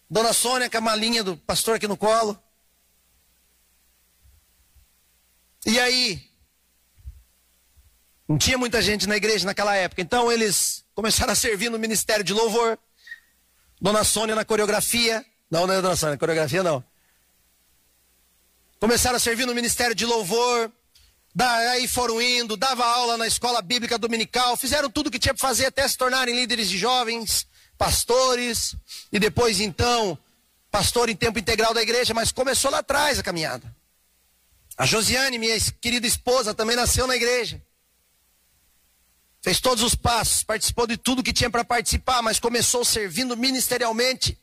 [0.08, 2.40] Dona Sônia, com a malinha do pastor aqui no colo.
[5.66, 6.30] E aí?
[8.28, 10.00] Não tinha muita gente na igreja naquela época.
[10.00, 12.78] Então eles começaram a servir no ministério de louvor.
[13.80, 15.26] Dona Sônia na coreografia.
[15.50, 16.84] Não, não é Dona Sônia, coreografia não.
[18.80, 20.72] Começaram a servir no ministério de louvor.
[21.34, 25.46] Daí foram indo, dava aula na escola bíblica dominical, fizeram tudo o que tinha para
[25.46, 27.46] fazer até se tornarem líderes de jovens
[27.78, 28.74] pastores,
[29.12, 30.18] e depois então,
[30.68, 33.74] pastor em tempo integral da igreja, mas começou lá atrás a caminhada.
[34.76, 37.62] A Josiane, minha querida esposa, também nasceu na igreja.
[39.40, 44.36] Fez todos os passos, participou de tudo que tinha para participar, mas começou servindo ministerialmente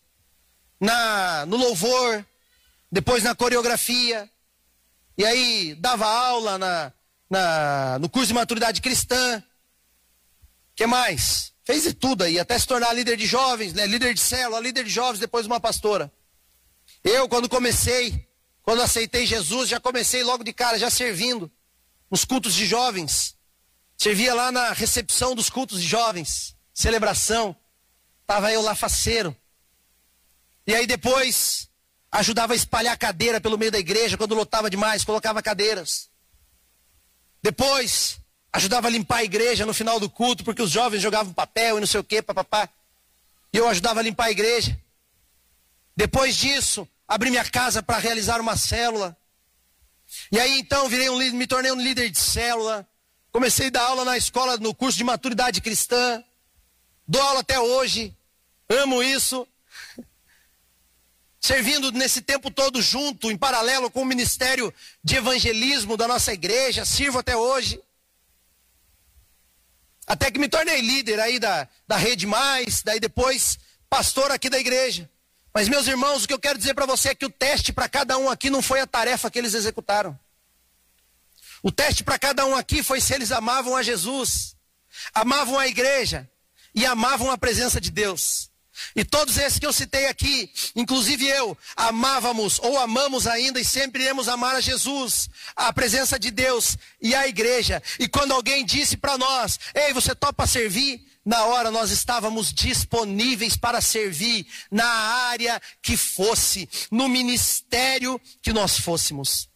[0.80, 2.26] na no louvor,
[2.96, 4.30] depois na coreografia.
[5.18, 6.94] E aí dava aula na,
[7.30, 9.44] na, no curso de maturidade cristã.
[10.74, 11.52] que mais?
[11.66, 13.86] Fez de tudo aí, até se tornar líder de jovens, né?
[13.86, 16.10] líder de célula, líder de jovens, depois uma pastora.
[17.04, 18.30] Eu, quando comecei,
[18.64, 21.52] quando aceitei Jesus, já comecei logo de cara, já servindo
[22.10, 23.36] nos cultos de jovens.
[23.98, 27.54] Servia lá na recepção dos cultos de jovens, celebração.
[28.26, 29.36] Tava eu lá faceiro.
[30.66, 31.68] E aí depois
[32.15, 36.10] ajudava a espalhar cadeira pelo meio da igreja quando lotava demais, colocava cadeiras.
[37.41, 38.19] Depois
[38.54, 41.80] ajudava a limpar a igreja no final do culto, porque os jovens jogavam papel e
[41.82, 42.69] não sei o que, papapá.
[43.51, 44.80] E eu ajudava a limpar a igreja.
[45.95, 49.16] Depois disso, abri minha casa para realizar uma célula.
[50.32, 52.88] E aí então virei um, me tornei um líder de célula.
[53.32, 56.24] Comecei a dar aula na escola, no curso de maturidade cristã.
[57.05, 58.16] Dou aula até hoje.
[58.70, 59.45] Amo isso.
[61.46, 64.74] Servindo nesse tempo todo junto, em paralelo com o ministério
[65.04, 66.84] de evangelismo da nossa igreja.
[66.84, 67.80] Sirvo até hoje.
[70.08, 74.58] Até que me tornei líder aí da, da Rede Mais, daí depois pastor aqui da
[74.58, 75.08] igreja.
[75.54, 77.88] Mas, meus irmãos, o que eu quero dizer para você é que o teste para
[77.88, 80.20] cada um aqui não foi a tarefa que eles executaram.
[81.62, 84.56] O teste para cada um aqui foi se eles amavam a Jesus,
[85.14, 86.28] amavam a igreja
[86.74, 88.50] e amavam a presença de Deus.
[88.95, 94.03] E todos esses que eu citei aqui, inclusive eu, amávamos ou amamos ainda e sempre
[94.03, 97.82] iremos amar a Jesus, a presença de Deus e a igreja.
[97.99, 103.57] E quando alguém disse para nós: "Ei, você topa servir?" Na hora nós estávamos disponíveis
[103.57, 109.49] para servir na área que fosse, no ministério que nós fôssemos.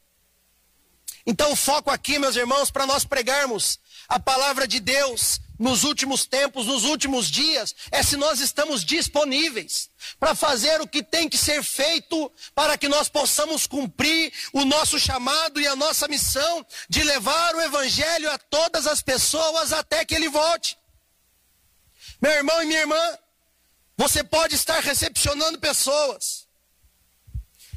[1.28, 6.26] Então o foco aqui, meus irmãos, para nós pregarmos a palavra de Deus nos últimos
[6.26, 11.38] tempos, nos últimos dias, é se nós estamos disponíveis para fazer o que tem que
[11.38, 17.04] ser feito para que nós possamos cumprir o nosso chamado e a nossa missão de
[17.04, 20.78] levar o evangelho a todas as pessoas até que ele volte.
[22.22, 23.18] Meu irmão e minha irmã,
[23.98, 26.48] você pode estar recepcionando pessoas.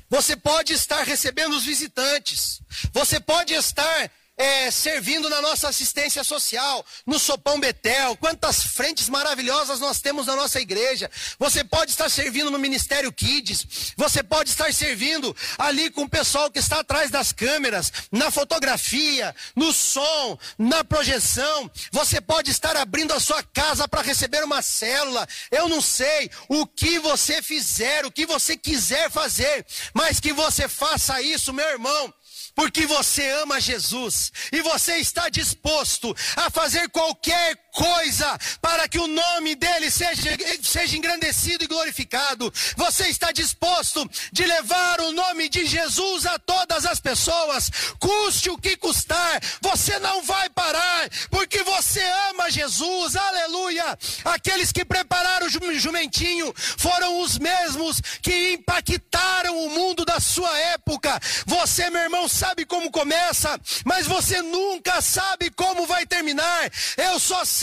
[0.09, 2.61] Você pode estar recebendo os visitantes.
[2.93, 8.16] Você pode estar é, servindo na nossa assistência social, no Sopão Betel.
[8.16, 11.11] Quantas frentes maravilhosas nós temos na nossa igreja.
[11.39, 13.93] Você pode estar servindo no Ministério Kids.
[13.97, 19.35] Você pode estar servindo ali com o pessoal que está atrás das câmeras, na fotografia,
[19.55, 21.70] no som, na projeção.
[21.91, 25.26] Você pode estar abrindo a sua casa para receber uma célula.
[25.51, 30.68] Eu não sei o que você fizer, o que você quiser fazer, mas que você
[30.68, 32.12] faça isso, meu irmão
[32.55, 39.07] porque você ama Jesus e você está disposto a fazer qualquer coisa para que o
[39.07, 40.31] nome dele seja,
[40.62, 42.53] seja engrandecido e glorificado.
[42.77, 48.59] Você está disposto de levar o nome de Jesus a todas as pessoas, custe o
[48.59, 53.99] que custar, você não vai parar, porque você ama Jesus, aleluia.
[54.25, 61.18] Aqueles que prepararam o jumentinho foram os mesmos que impactaram o mundo da sua época.
[61.47, 66.70] Você, meu irmão, sabe como começa, mas você nunca sabe como vai terminar.
[66.97, 67.62] Eu só sei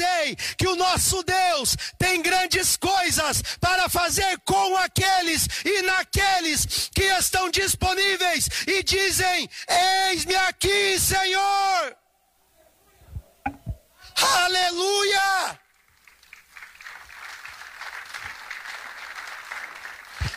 [0.58, 7.50] que o nosso Deus tem grandes coisas para fazer com aqueles e naqueles que estão
[7.50, 9.50] disponíveis e dizem:
[10.10, 11.98] Eis-me aqui, Senhor.
[14.22, 15.60] Aleluia!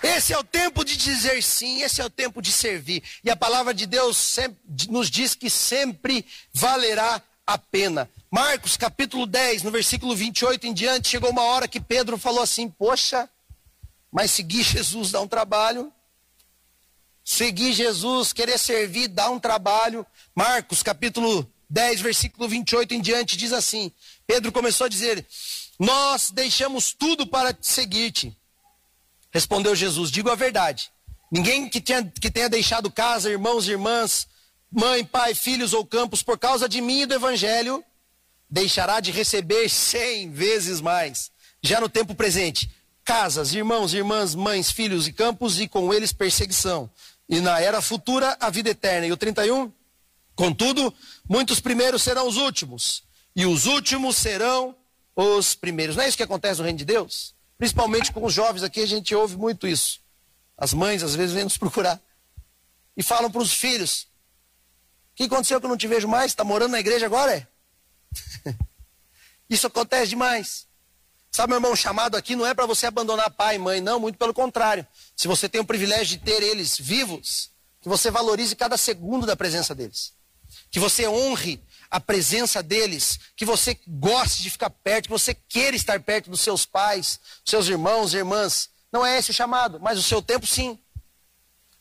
[0.02, 3.02] Esse é o tempo de dizer sim, esse é o tempo de servir.
[3.22, 4.58] E a palavra de Deus sempre,
[4.88, 8.10] nos diz que sempre valerá a pena.
[8.34, 12.66] Marcos capítulo 10, no versículo 28 em diante, chegou uma hora que Pedro falou assim:
[12.66, 13.28] Poxa,
[14.10, 15.92] mas seguir Jesus dá um trabalho.
[17.22, 20.06] Seguir Jesus, querer servir, dá um trabalho.
[20.34, 23.92] Marcos capítulo 10, versículo 28 em diante, diz assim:
[24.26, 25.26] Pedro começou a dizer:
[25.78, 28.34] Nós deixamos tudo para seguir-te.
[29.30, 30.90] Respondeu Jesus: Digo a verdade.
[31.30, 34.26] Ninguém que tenha, que tenha deixado casa, irmãos irmãs,
[34.70, 37.84] mãe, pai, filhos ou campos por causa de mim e do evangelho,
[38.52, 41.30] deixará de receber cem vezes mais.
[41.62, 42.70] Já no tempo presente,
[43.02, 46.90] casas, irmãos, irmãs, mães, filhos e campos, e com eles perseguição.
[47.26, 49.06] E na era futura, a vida eterna.
[49.06, 49.72] E o 31?
[50.36, 50.92] Contudo,
[51.26, 54.76] muitos primeiros serão os últimos, e os últimos serão
[55.16, 55.96] os primeiros.
[55.96, 57.34] Não é isso que acontece no reino de Deus?
[57.56, 60.00] Principalmente com os jovens aqui, a gente ouve muito isso.
[60.58, 61.98] As mães às vezes vêm nos procurar
[62.94, 66.32] e falam para os filhos: O que aconteceu que eu não te vejo mais?
[66.32, 67.34] Está morando na igreja agora?
[67.34, 67.51] É?
[69.48, 70.66] isso acontece demais.
[71.30, 73.98] Sabe, meu irmão, o chamado aqui não é para você abandonar pai e mãe, não,
[73.98, 74.86] muito pelo contrário.
[75.16, 77.50] Se você tem o privilégio de ter eles vivos,
[77.80, 80.12] que você valorize cada segundo da presença deles.
[80.70, 85.74] Que você honre a presença deles, que você goste de ficar perto, que você queira
[85.74, 88.70] estar perto dos seus pais, seus irmãos, irmãs.
[88.92, 90.78] Não é esse o chamado, mas o seu tempo sim.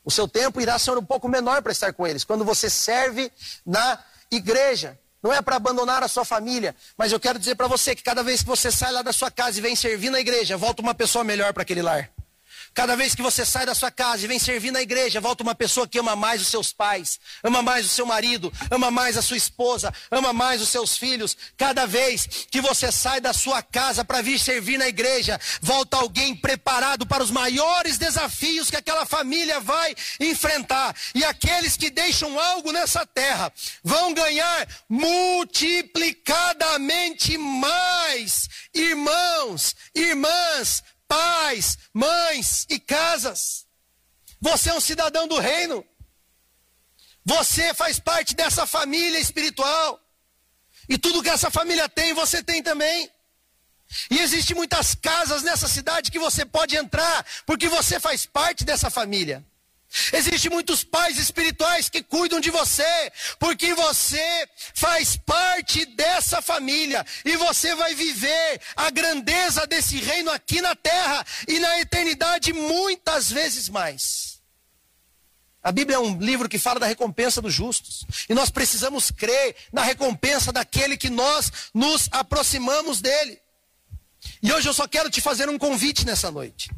[0.04, 2.24] O seu tempo irá ser um pouco menor para estar com eles.
[2.24, 3.32] Quando você serve
[3.66, 7.96] na igreja, não é para abandonar a sua família, mas eu quero dizer para você
[7.96, 10.58] que cada vez que você sai lá da sua casa e vem servir na igreja,
[10.58, 12.10] volta uma pessoa melhor para aquele lar.
[12.74, 15.54] Cada vez que você sai da sua casa e vem servir na igreja, volta uma
[15.54, 19.22] pessoa que ama mais os seus pais, ama mais o seu marido, ama mais a
[19.22, 21.36] sua esposa, ama mais os seus filhos.
[21.58, 26.34] Cada vez que você sai da sua casa para vir servir na igreja, volta alguém
[26.34, 30.96] preparado para os maiores desafios que aquela família vai enfrentar.
[31.14, 33.52] E aqueles que deixam algo nessa terra
[33.84, 38.48] vão ganhar multiplicadamente mais.
[38.74, 43.68] Irmãos, irmãs, pais, mães e casas.
[44.40, 45.86] Você é um cidadão do reino.
[47.26, 50.00] Você faz parte dessa família espiritual.
[50.88, 53.12] E tudo que essa família tem, você tem também.
[54.10, 58.90] E existem muitas casas nessa cidade que você pode entrar, porque você faz parte dessa
[58.90, 59.46] família.
[60.14, 67.36] Existem muitos pais espirituais que cuidam de você, porque você faz parte dessa família e
[67.36, 73.68] você vai viver a grandeza desse reino aqui na terra e na eternidade muitas vezes
[73.68, 74.32] mais.
[75.64, 78.04] A Bíblia é um livro que fala da recompensa dos justos.
[78.28, 83.40] E nós precisamos crer na recompensa daquele que nós nos aproximamos dele.
[84.42, 86.72] E hoje eu só quero te fazer um convite nessa noite.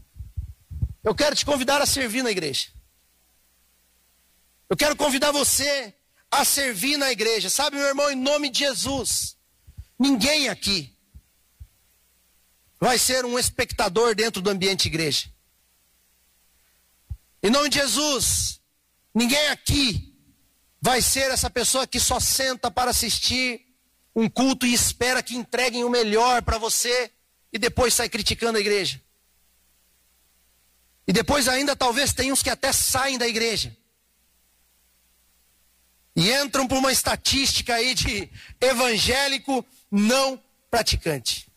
[1.01, 2.68] Eu quero te convidar a servir na igreja.
[4.74, 5.93] Eu quero convidar você
[6.32, 7.47] a servir na igreja.
[7.47, 9.38] Sabe, meu irmão, em nome de Jesus,
[9.99, 10.97] ninguém aqui
[12.80, 15.32] vai ser um espectador dentro do ambiente igreja.
[17.43, 18.59] Em nome de Jesus,
[19.13, 20.11] ninguém aqui
[20.82, 23.61] vai ser essa pessoa que só senta para assistir
[24.15, 27.11] um culto e espera que entreguem o melhor para você
[27.51, 28.99] e depois sai criticando a igreja.
[31.07, 33.78] E depois ainda talvez tenha uns que até saem da igreja
[36.16, 38.30] e entram por uma estatística aí de
[38.61, 41.47] evangélico não praticante.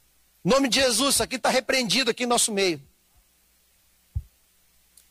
[0.45, 2.81] Em nome de Jesus, isso aqui está repreendido aqui em nosso meio.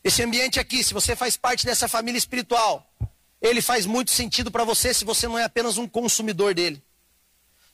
[0.02, 2.88] Esse ambiente aqui, se você faz parte dessa família espiritual,
[3.40, 6.82] ele faz muito sentido para você se você não é apenas um consumidor dele.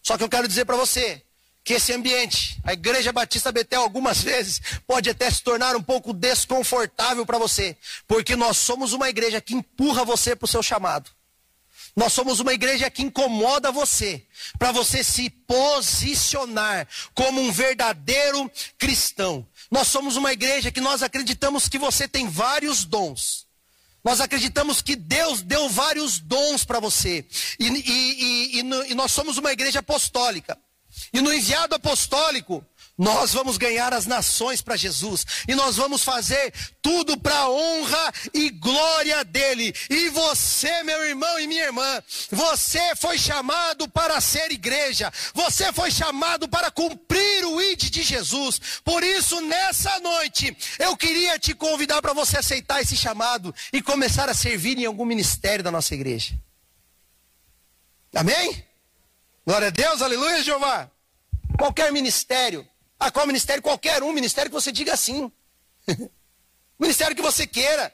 [0.03, 1.23] Só que eu quero dizer para você
[1.65, 6.13] que esse ambiente, a Igreja Batista Betel, algumas vezes pode até se tornar um pouco
[6.13, 11.11] desconfortável para você, porque nós somos uma igreja que empurra você para o seu chamado.
[11.95, 14.27] Nós somos uma igreja que incomoda você,
[14.59, 19.47] para você se posicionar como um verdadeiro cristão.
[19.71, 23.47] Nós somos uma igreja que nós acreditamos que você tem vários dons.
[24.03, 27.25] Nós acreditamos que Deus deu vários dons para você.
[27.59, 30.59] E, e, e, e, nós somos uma igreja apostólica.
[31.13, 32.65] E no enviado apostólico,
[32.97, 35.25] nós vamos ganhar as nações para Jesus.
[35.49, 39.75] E nós vamos fazer tudo para a honra e glória dele.
[39.89, 45.11] E você, meu irmão e minha irmã, você foi chamado para ser igreja.
[45.35, 48.61] Você foi chamado para cumprir o ID de Jesus.
[48.85, 54.29] Por isso, nessa noite, eu queria te convidar para você aceitar esse chamado e começar
[54.29, 56.39] a servir em algum ministério da nossa igreja.
[58.15, 58.65] Amém?
[59.47, 60.91] Glória a Deus, aleluia, Jeová.
[61.59, 62.67] Qualquer ministério
[63.07, 63.63] a qual ministério?
[63.63, 65.31] Qualquer um, ministério que você diga sim.
[66.79, 67.93] ministério que você queira.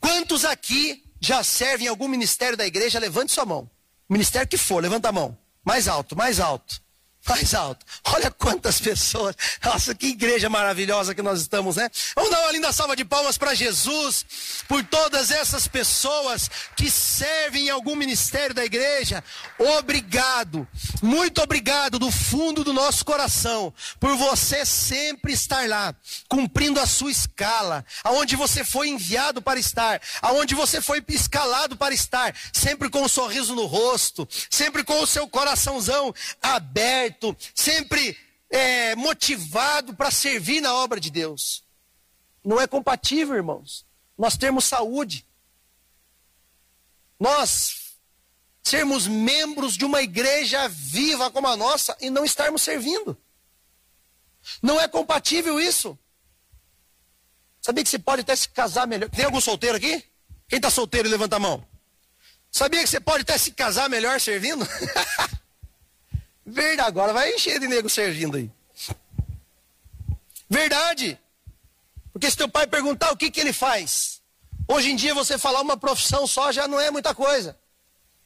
[0.00, 2.98] Quantos aqui já servem em algum ministério da igreja?
[2.98, 3.70] Levante sua mão.
[4.08, 5.38] Ministério que for, levanta a mão.
[5.64, 6.82] Mais alto, mais alto
[7.28, 7.84] mais alto.
[8.04, 9.36] Olha quantas pessoas.
[9.62, 11.90] Nossa, que igreja maravilhosa que nós estamos, né?
[12.14, 14.24] Vamos dar uma linda salva de palmas para Jesus,
[14.66, 19.22] por todas essas pessoas que servem em algum ministério da igreja.
[19.58, 20.66] Obrigado,
[21.02, 25.94] muito obrigado do fundo do nosso coração, por você sempre estar lá,
[26.28, 31.94] cumprindo a sua escala, aonde você foi enviado para estar, aonde você foi escalado para
[31.94, 38.16] estar, sempre com um sorriso no rosto, sempre com o seu coraçãozão aberto aberto, sempre
[38.48, 41.64] é, motivado para servir na obra de Deus.
[42.44, 43.84] Não é compatível, irmãos.
[44.16, 45.26] Nós termos saúde.
[47.18, 47.96] Nós
[48.62, 53.16] sermos membros de uma igreja viva como a nossa e não estarmos servindo.
[54.62, 55.98] Não é compatível isso.
[57.60, 59.10] Sabia que você pode até se casar melhor?
[59.10, 60.02] Tem algum solteiro aqui?
[60.48, 61.66] Quem está solteiro, levanta a mão.
[62.50, 64.66] Sabia que você pode até se casar melhor servindo?
[66.50, 68.50] Verdade, agora vai encher de nego servindo aí.
[70.48, 71.18] Verdade.
[72.12, 74.20] Porque se teu pai perguntar o que, que ele faz,
[74.66, 77.56] hoje em dia você falar uma profissão só já não é muita coisa.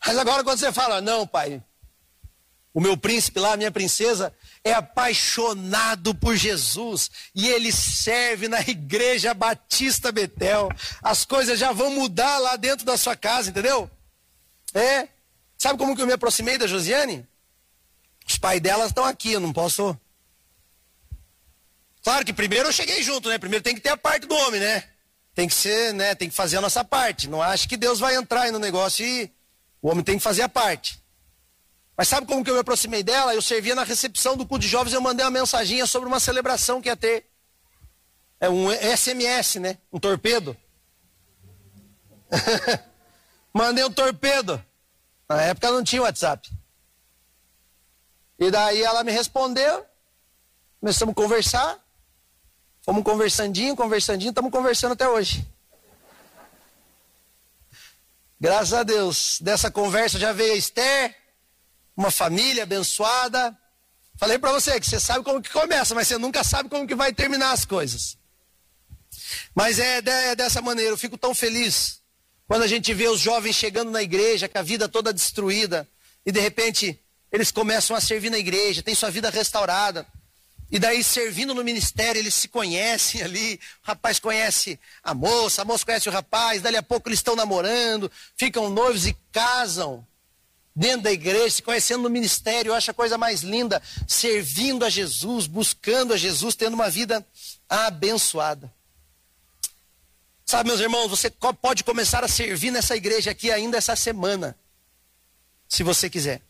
[0.04, 1.62] Mas agora quando você fala, não, pai,
[2.72, 8.60] o meu príncipe lá, a minha princesa, é apaixonado por Jesus e ele serve na
[8.62, 10.70] igreja Batista Betel.
[11.02, 13.90] As coisas já vão mudar lá dentro da sua casa, entendeu?
[14.72, 15.08] É.
[15.58, 17.28] Sabe como que eu me aproximei da Josiane?
[18.26, 19.98] Os pais delas estão aqui, eu não posso.
[22.02, 23.38] Claro que primeiro eu cheguei junto, né?
[23.38, 24.84] Primeiro tem que ter a parte do homem, né?
[25.34, 26.14] Tem que ser, né?
[26.14, 27.28] Tem que fazer a nossa parte.
[27.28, 29.30] Não acho que Deus vai entrar aí no negócio e
[29.82, 31.02] o homem tem que fazer a parte.
[31.96, 33.34] Mas sabe como que eu me aproximei dela?
[33.34, 36.18] Eu servia na recepção do culto de jovens e eu mandei uma mensaginha sobre uma
[36.18, 37.26] celebração que ia ter.
[38.40, 39.78] É um SMS, né?
[39.92, 40.56] Um torpedo.
[43.52, 44.62] mandei um torpedo.
[45.28, 46.50] Na época não tinha WhatsApp.
[48.38, 49.86] E daí ela me respondeu,
[50.80, 51.78] começamos a conversar,
[52.82, 55.46] fomos conversandinho, conversandinho, estamos conversando até hoje.
[58.40, 61.16] Graças a Deus, dessa conversa já veio a Esther,
[61.96, 63.56] uma família abençoada.
[64.16, 66.94] Falei para você que você sabe como que começa, mas você nunca sabe como que
[66.94, 68.18] vai terminar as coisas.
[69.54, 72.02] Mas é, é dessa maneira, eu fico tão feliz
[72.46, 75.88] quando a gente vê os jovens chegando na igreja, com a vida toda destruída,
[76.26, 77.00] e de repente
[77.34, 80.06] eles começam a servir na igreja, tem sua vida restaurada.
[80.70, 83.58] E daí, servindo no ministério, eles se conhecem ali.
[83.82, 86.62] O rapaz conhece a moça, a moça conhece o rapaz.
[86.62, 90.06] Dali a pouco eles estão namorando, ficam noivos e casam
[90.76, 92.70] dentro da igreja, se conhecendo no ministério.
[92.70, 97.26] Eu acho a coisa mais linda, servindo a Jesus, buscando a Jesus, tendo uma vida
[97.68, 98.72] abençoada.
[100.46, 101.30] Sabe, meus irmãos, você
[101.60, 104.56] pode começar a servir nessa igreja aqui ainda essa semana,
[105.68, 106.40] se você quiser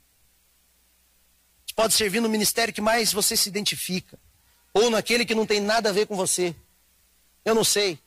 [1.75, 4.19] pode servir no ministério que mais você se identifica,
[4.73, 6.55] ou naquele que não tem nada a ver com você.
[7.45, 7.99] Eu não sei.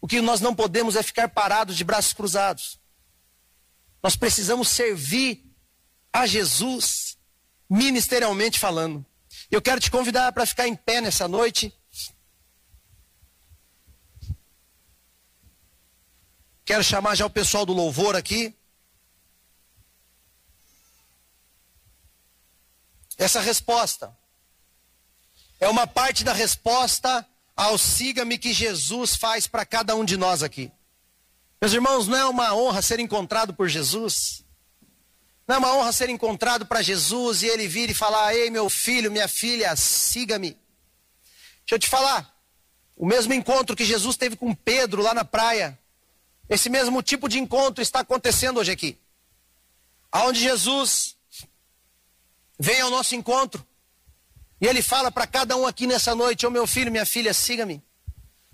[0.00, 2.80] O que nós não podemos é ficar parados de braços cruzados.
[4.02, 5.44] Nós precisamos servir
[6.12, 7.18] a Jesus,
[7.68, 9.04] ministerialmente falando.
[9.50, 11.72] Eu quero te convidar para ficar em pé nessa noite.
[16.64, 18.54] Quero chamar já o pessoal do louvor aqui.
[23.24, 24.16] Essa resposta.
[25.60, 30.42] É uma parte da resposta ao siga-me que Jesus faz para cada um de nós
[30.42, 30.72] aqui.
[31.60, 34.42] Meus irmãos, não é uma honra ser encontrado por Jesus?
[35.46, 38.70] Não é uma honra ser encontrado para Jesus e ele vir e falar: Ei, meu
[38.70, 40.52] filho, minha filha, siga-me.
[41.60, 42.34] Deixa eu te falar.
[42.96, 45.78] O mesmo encontro que Jesus teve com Pedro lá na praia,
[46.48, 48.98] esse mesmo tipo de encontro está acontecendo hoje aqui.
[50.10, 51.16] Aonde Jesus
[52.60, 53.66] vem ao nosso encontro.
[54.60, 57.32] E ele fala para cada um aqui nessa noite: Ô oh, meu filho, minha filha,
[57.32, 57.82] siga-me.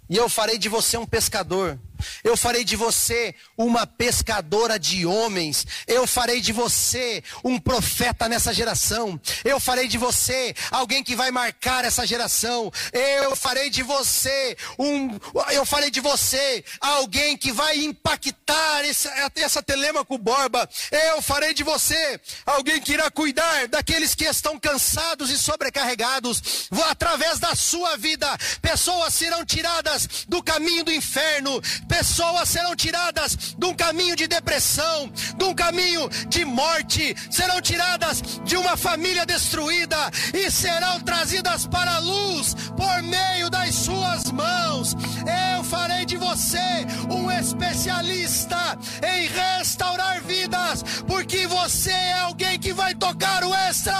[0.08, 1.78] E eu farei de você um pescador.
[2.22, 5.66] Eu farei de você uma pescadora de homens.
[5.86, 9.20] Eu farei de você um profeta nessa geração.
[9.44, 12.72] Eu farei de você alguém que vai marcar essa geração.
[12.92, 15.16] Eu farei de você um
[15.52, 20.68] eu farei de você alguém que vai impactar essa, essa Telemaco Borba.
[20.90, 26.68] Eu farei de você alguém que irá cuidar daqueles que estão cansados e sobrecarregados.
[26.90, 28.26] Através da sua vida,
[28.60, 35.10] pessoas serão tiradas do caminho do inferno pessoas serão tiradas de um caminho de depressão,
[35.36, 41.96] de um caminho de morte, serão tiradas de uma família destruída e serão trazidas para
[41.96, 44.94] a luz por meio das suas mãos.
[45.56, 52.94] Eu farei de você um especialista em restaurar vidas, porque você é alguém que vai
[52.94, 53.95] tocar o extraordinário.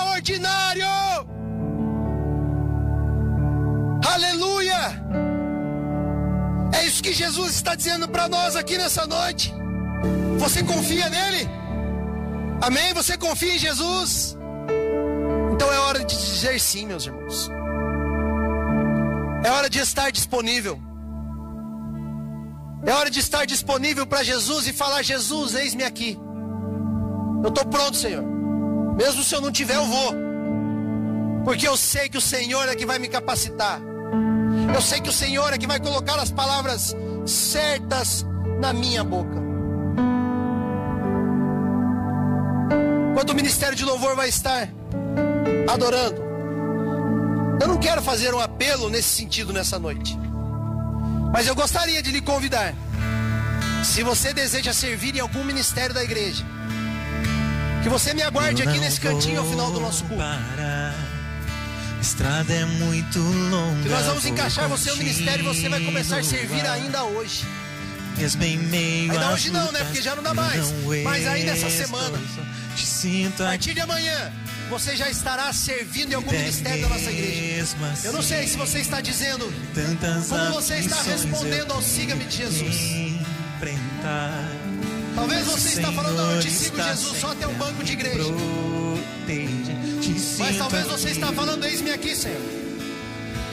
[6.97, 9.53] Isso que Jesus está dizendo para nós aqui nessa noite.
[10.39, 11.47] Você confia nele?
[12.63, 12.95] Amém?
[12.95, 14.37] Você confia em Jesus?
[15.53, 17.51] Então é hora de dizer sim, meus irmãos.
[19.45, 20.81] É hora de estar disponível.
[22.87, 26.19] É hora de estar disponível para Jesus e falar: Jesus, eis-me aqui.
[27.43, 28.25] Eu estou pronto, Senhor.
[28.97, 30.15] Mesmo se eu não tiver, eu vou.
[31.45, 33.86] Porque eu sei que o Senhor é que vai me capacitar.
[34.75, 36.95] Eu sei que o Senhor é que vai colocar as palavras
[37.27, 38.27] certas
[38.61, 39.47] na minha boca.
[43.15, 44.69] Quando o ministério de louvor vai estar
[45.69, 46.23] adorando,
[47.61, 50.19] eu não quero fazer um apelo nesse sentido nessa noite,
[51.33, 52.75] mas eu gostaria de lhe convidar.
[53.83, 56.45] Se você deseja servir em algum ministério da igreja,
[57.83, 60.23] que você me aguarde aqui nesse cantinho ao final do nosso culto
[62.01, 63.83] estrada é muito longa.
[63.83, 67.45] Que nós vamos encaixar você no ministério e você vai começar a servir ainda hoje.
[68.17, 69.85] Mesmo em meio ainda hoje não, né?
[69.85, 70.73] Porque já não dá mais.
[71.05, 72.19] Mas ainda essa semana.
[73.39, 74.33] A partir de amanhã,
[74.69, 77.67] você já estará servindo em algum ministério da nossa igreja.
[78.05, 79.51] Eu não sei se você está dizendo
[80.29, 82.77] como você está respondendo ao siga-me de Jesus.
[85.15, 88.25] Talvez você está falando, não, eu te sigo Jesus só até o banco de igreja.
[90.39, 92.41] Mas talvez você está falando, eis-me aqui, Senhor.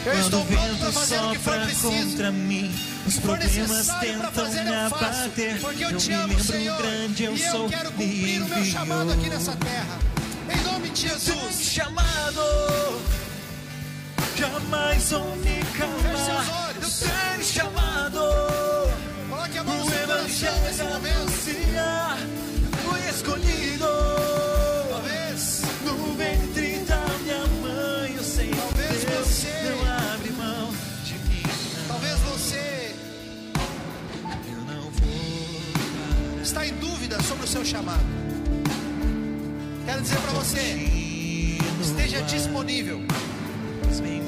[0.05, 2.34] Eu estou pronto para fazer o que for preciso.
[2.34, 2.76] Mim,
[3.07, 5.59] os problemas tentam fazer, me abater.
[5.59, 6.78] Porque eu, eu te amo, Senhor.
[6.78, 9.99] Grande, eu e eu quero cumprir o meu chamado aqui nessa terra.
[10.49, 11.61] Em nome de Jesus.
[11.61, 12.41] Chamado.
[14.36, 16.76] Jamais vou me calmar.
[16.76, 18.19] Eu tenho chamado.
[19.30, 21.32] Coloque a mão no seu coração nesse momento.
[36.64, 38.03] Está em dúvida sobre o seu chamado,
[39.86, 40.88] quero dizer para você:
[41.82, 43.01] esteja disponível.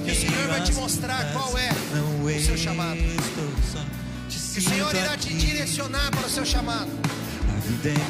[0.06, 1.70] E o Senhor vai te mostrar qual é
[2.24, 3.00] o seu chamado.
[3.00, 6.92] E o Senhor irá te direcionar para o seu chamado.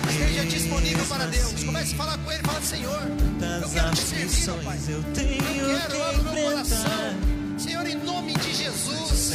[0.09, 1.63] Esteja disponível para Deus.
[1.63, 2.43] Comece a falar com Ele.
[2.43, 3.01] Fala, Senhor,
[3.61, 4.80] eu quero te servir, Pai.
[4.89, 7.34] Eu quero, abro meu coração.
[7.57, 9.31] Senhor, em nome de Jesus.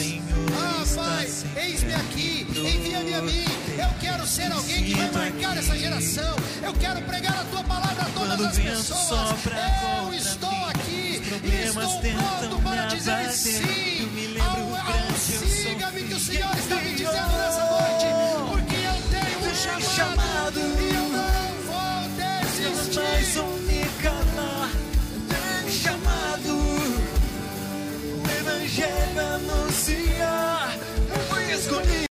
[0.53, 3.45] Ah, Pai, eis-me aqui, envia-me a mim.
[3.79, 6.37] Eu quero ser alguém que vai marcar essa geração.
[6.63, 9.35] Eu quero pregar a tua palavra a todas as pessoas.
[10.05, 13.63] Eu estou aqui e estou pronto para dizer sim.
[14.41, 18.07] algo ao siga-me que o Senhor está me dizendo nessa noite,
[18.51, 23.60] porque eu tenho um chamado, e eu não vou desistir.
[29.15, 30.79] denunciar.
[31.29, 32.10] Fui escolhido.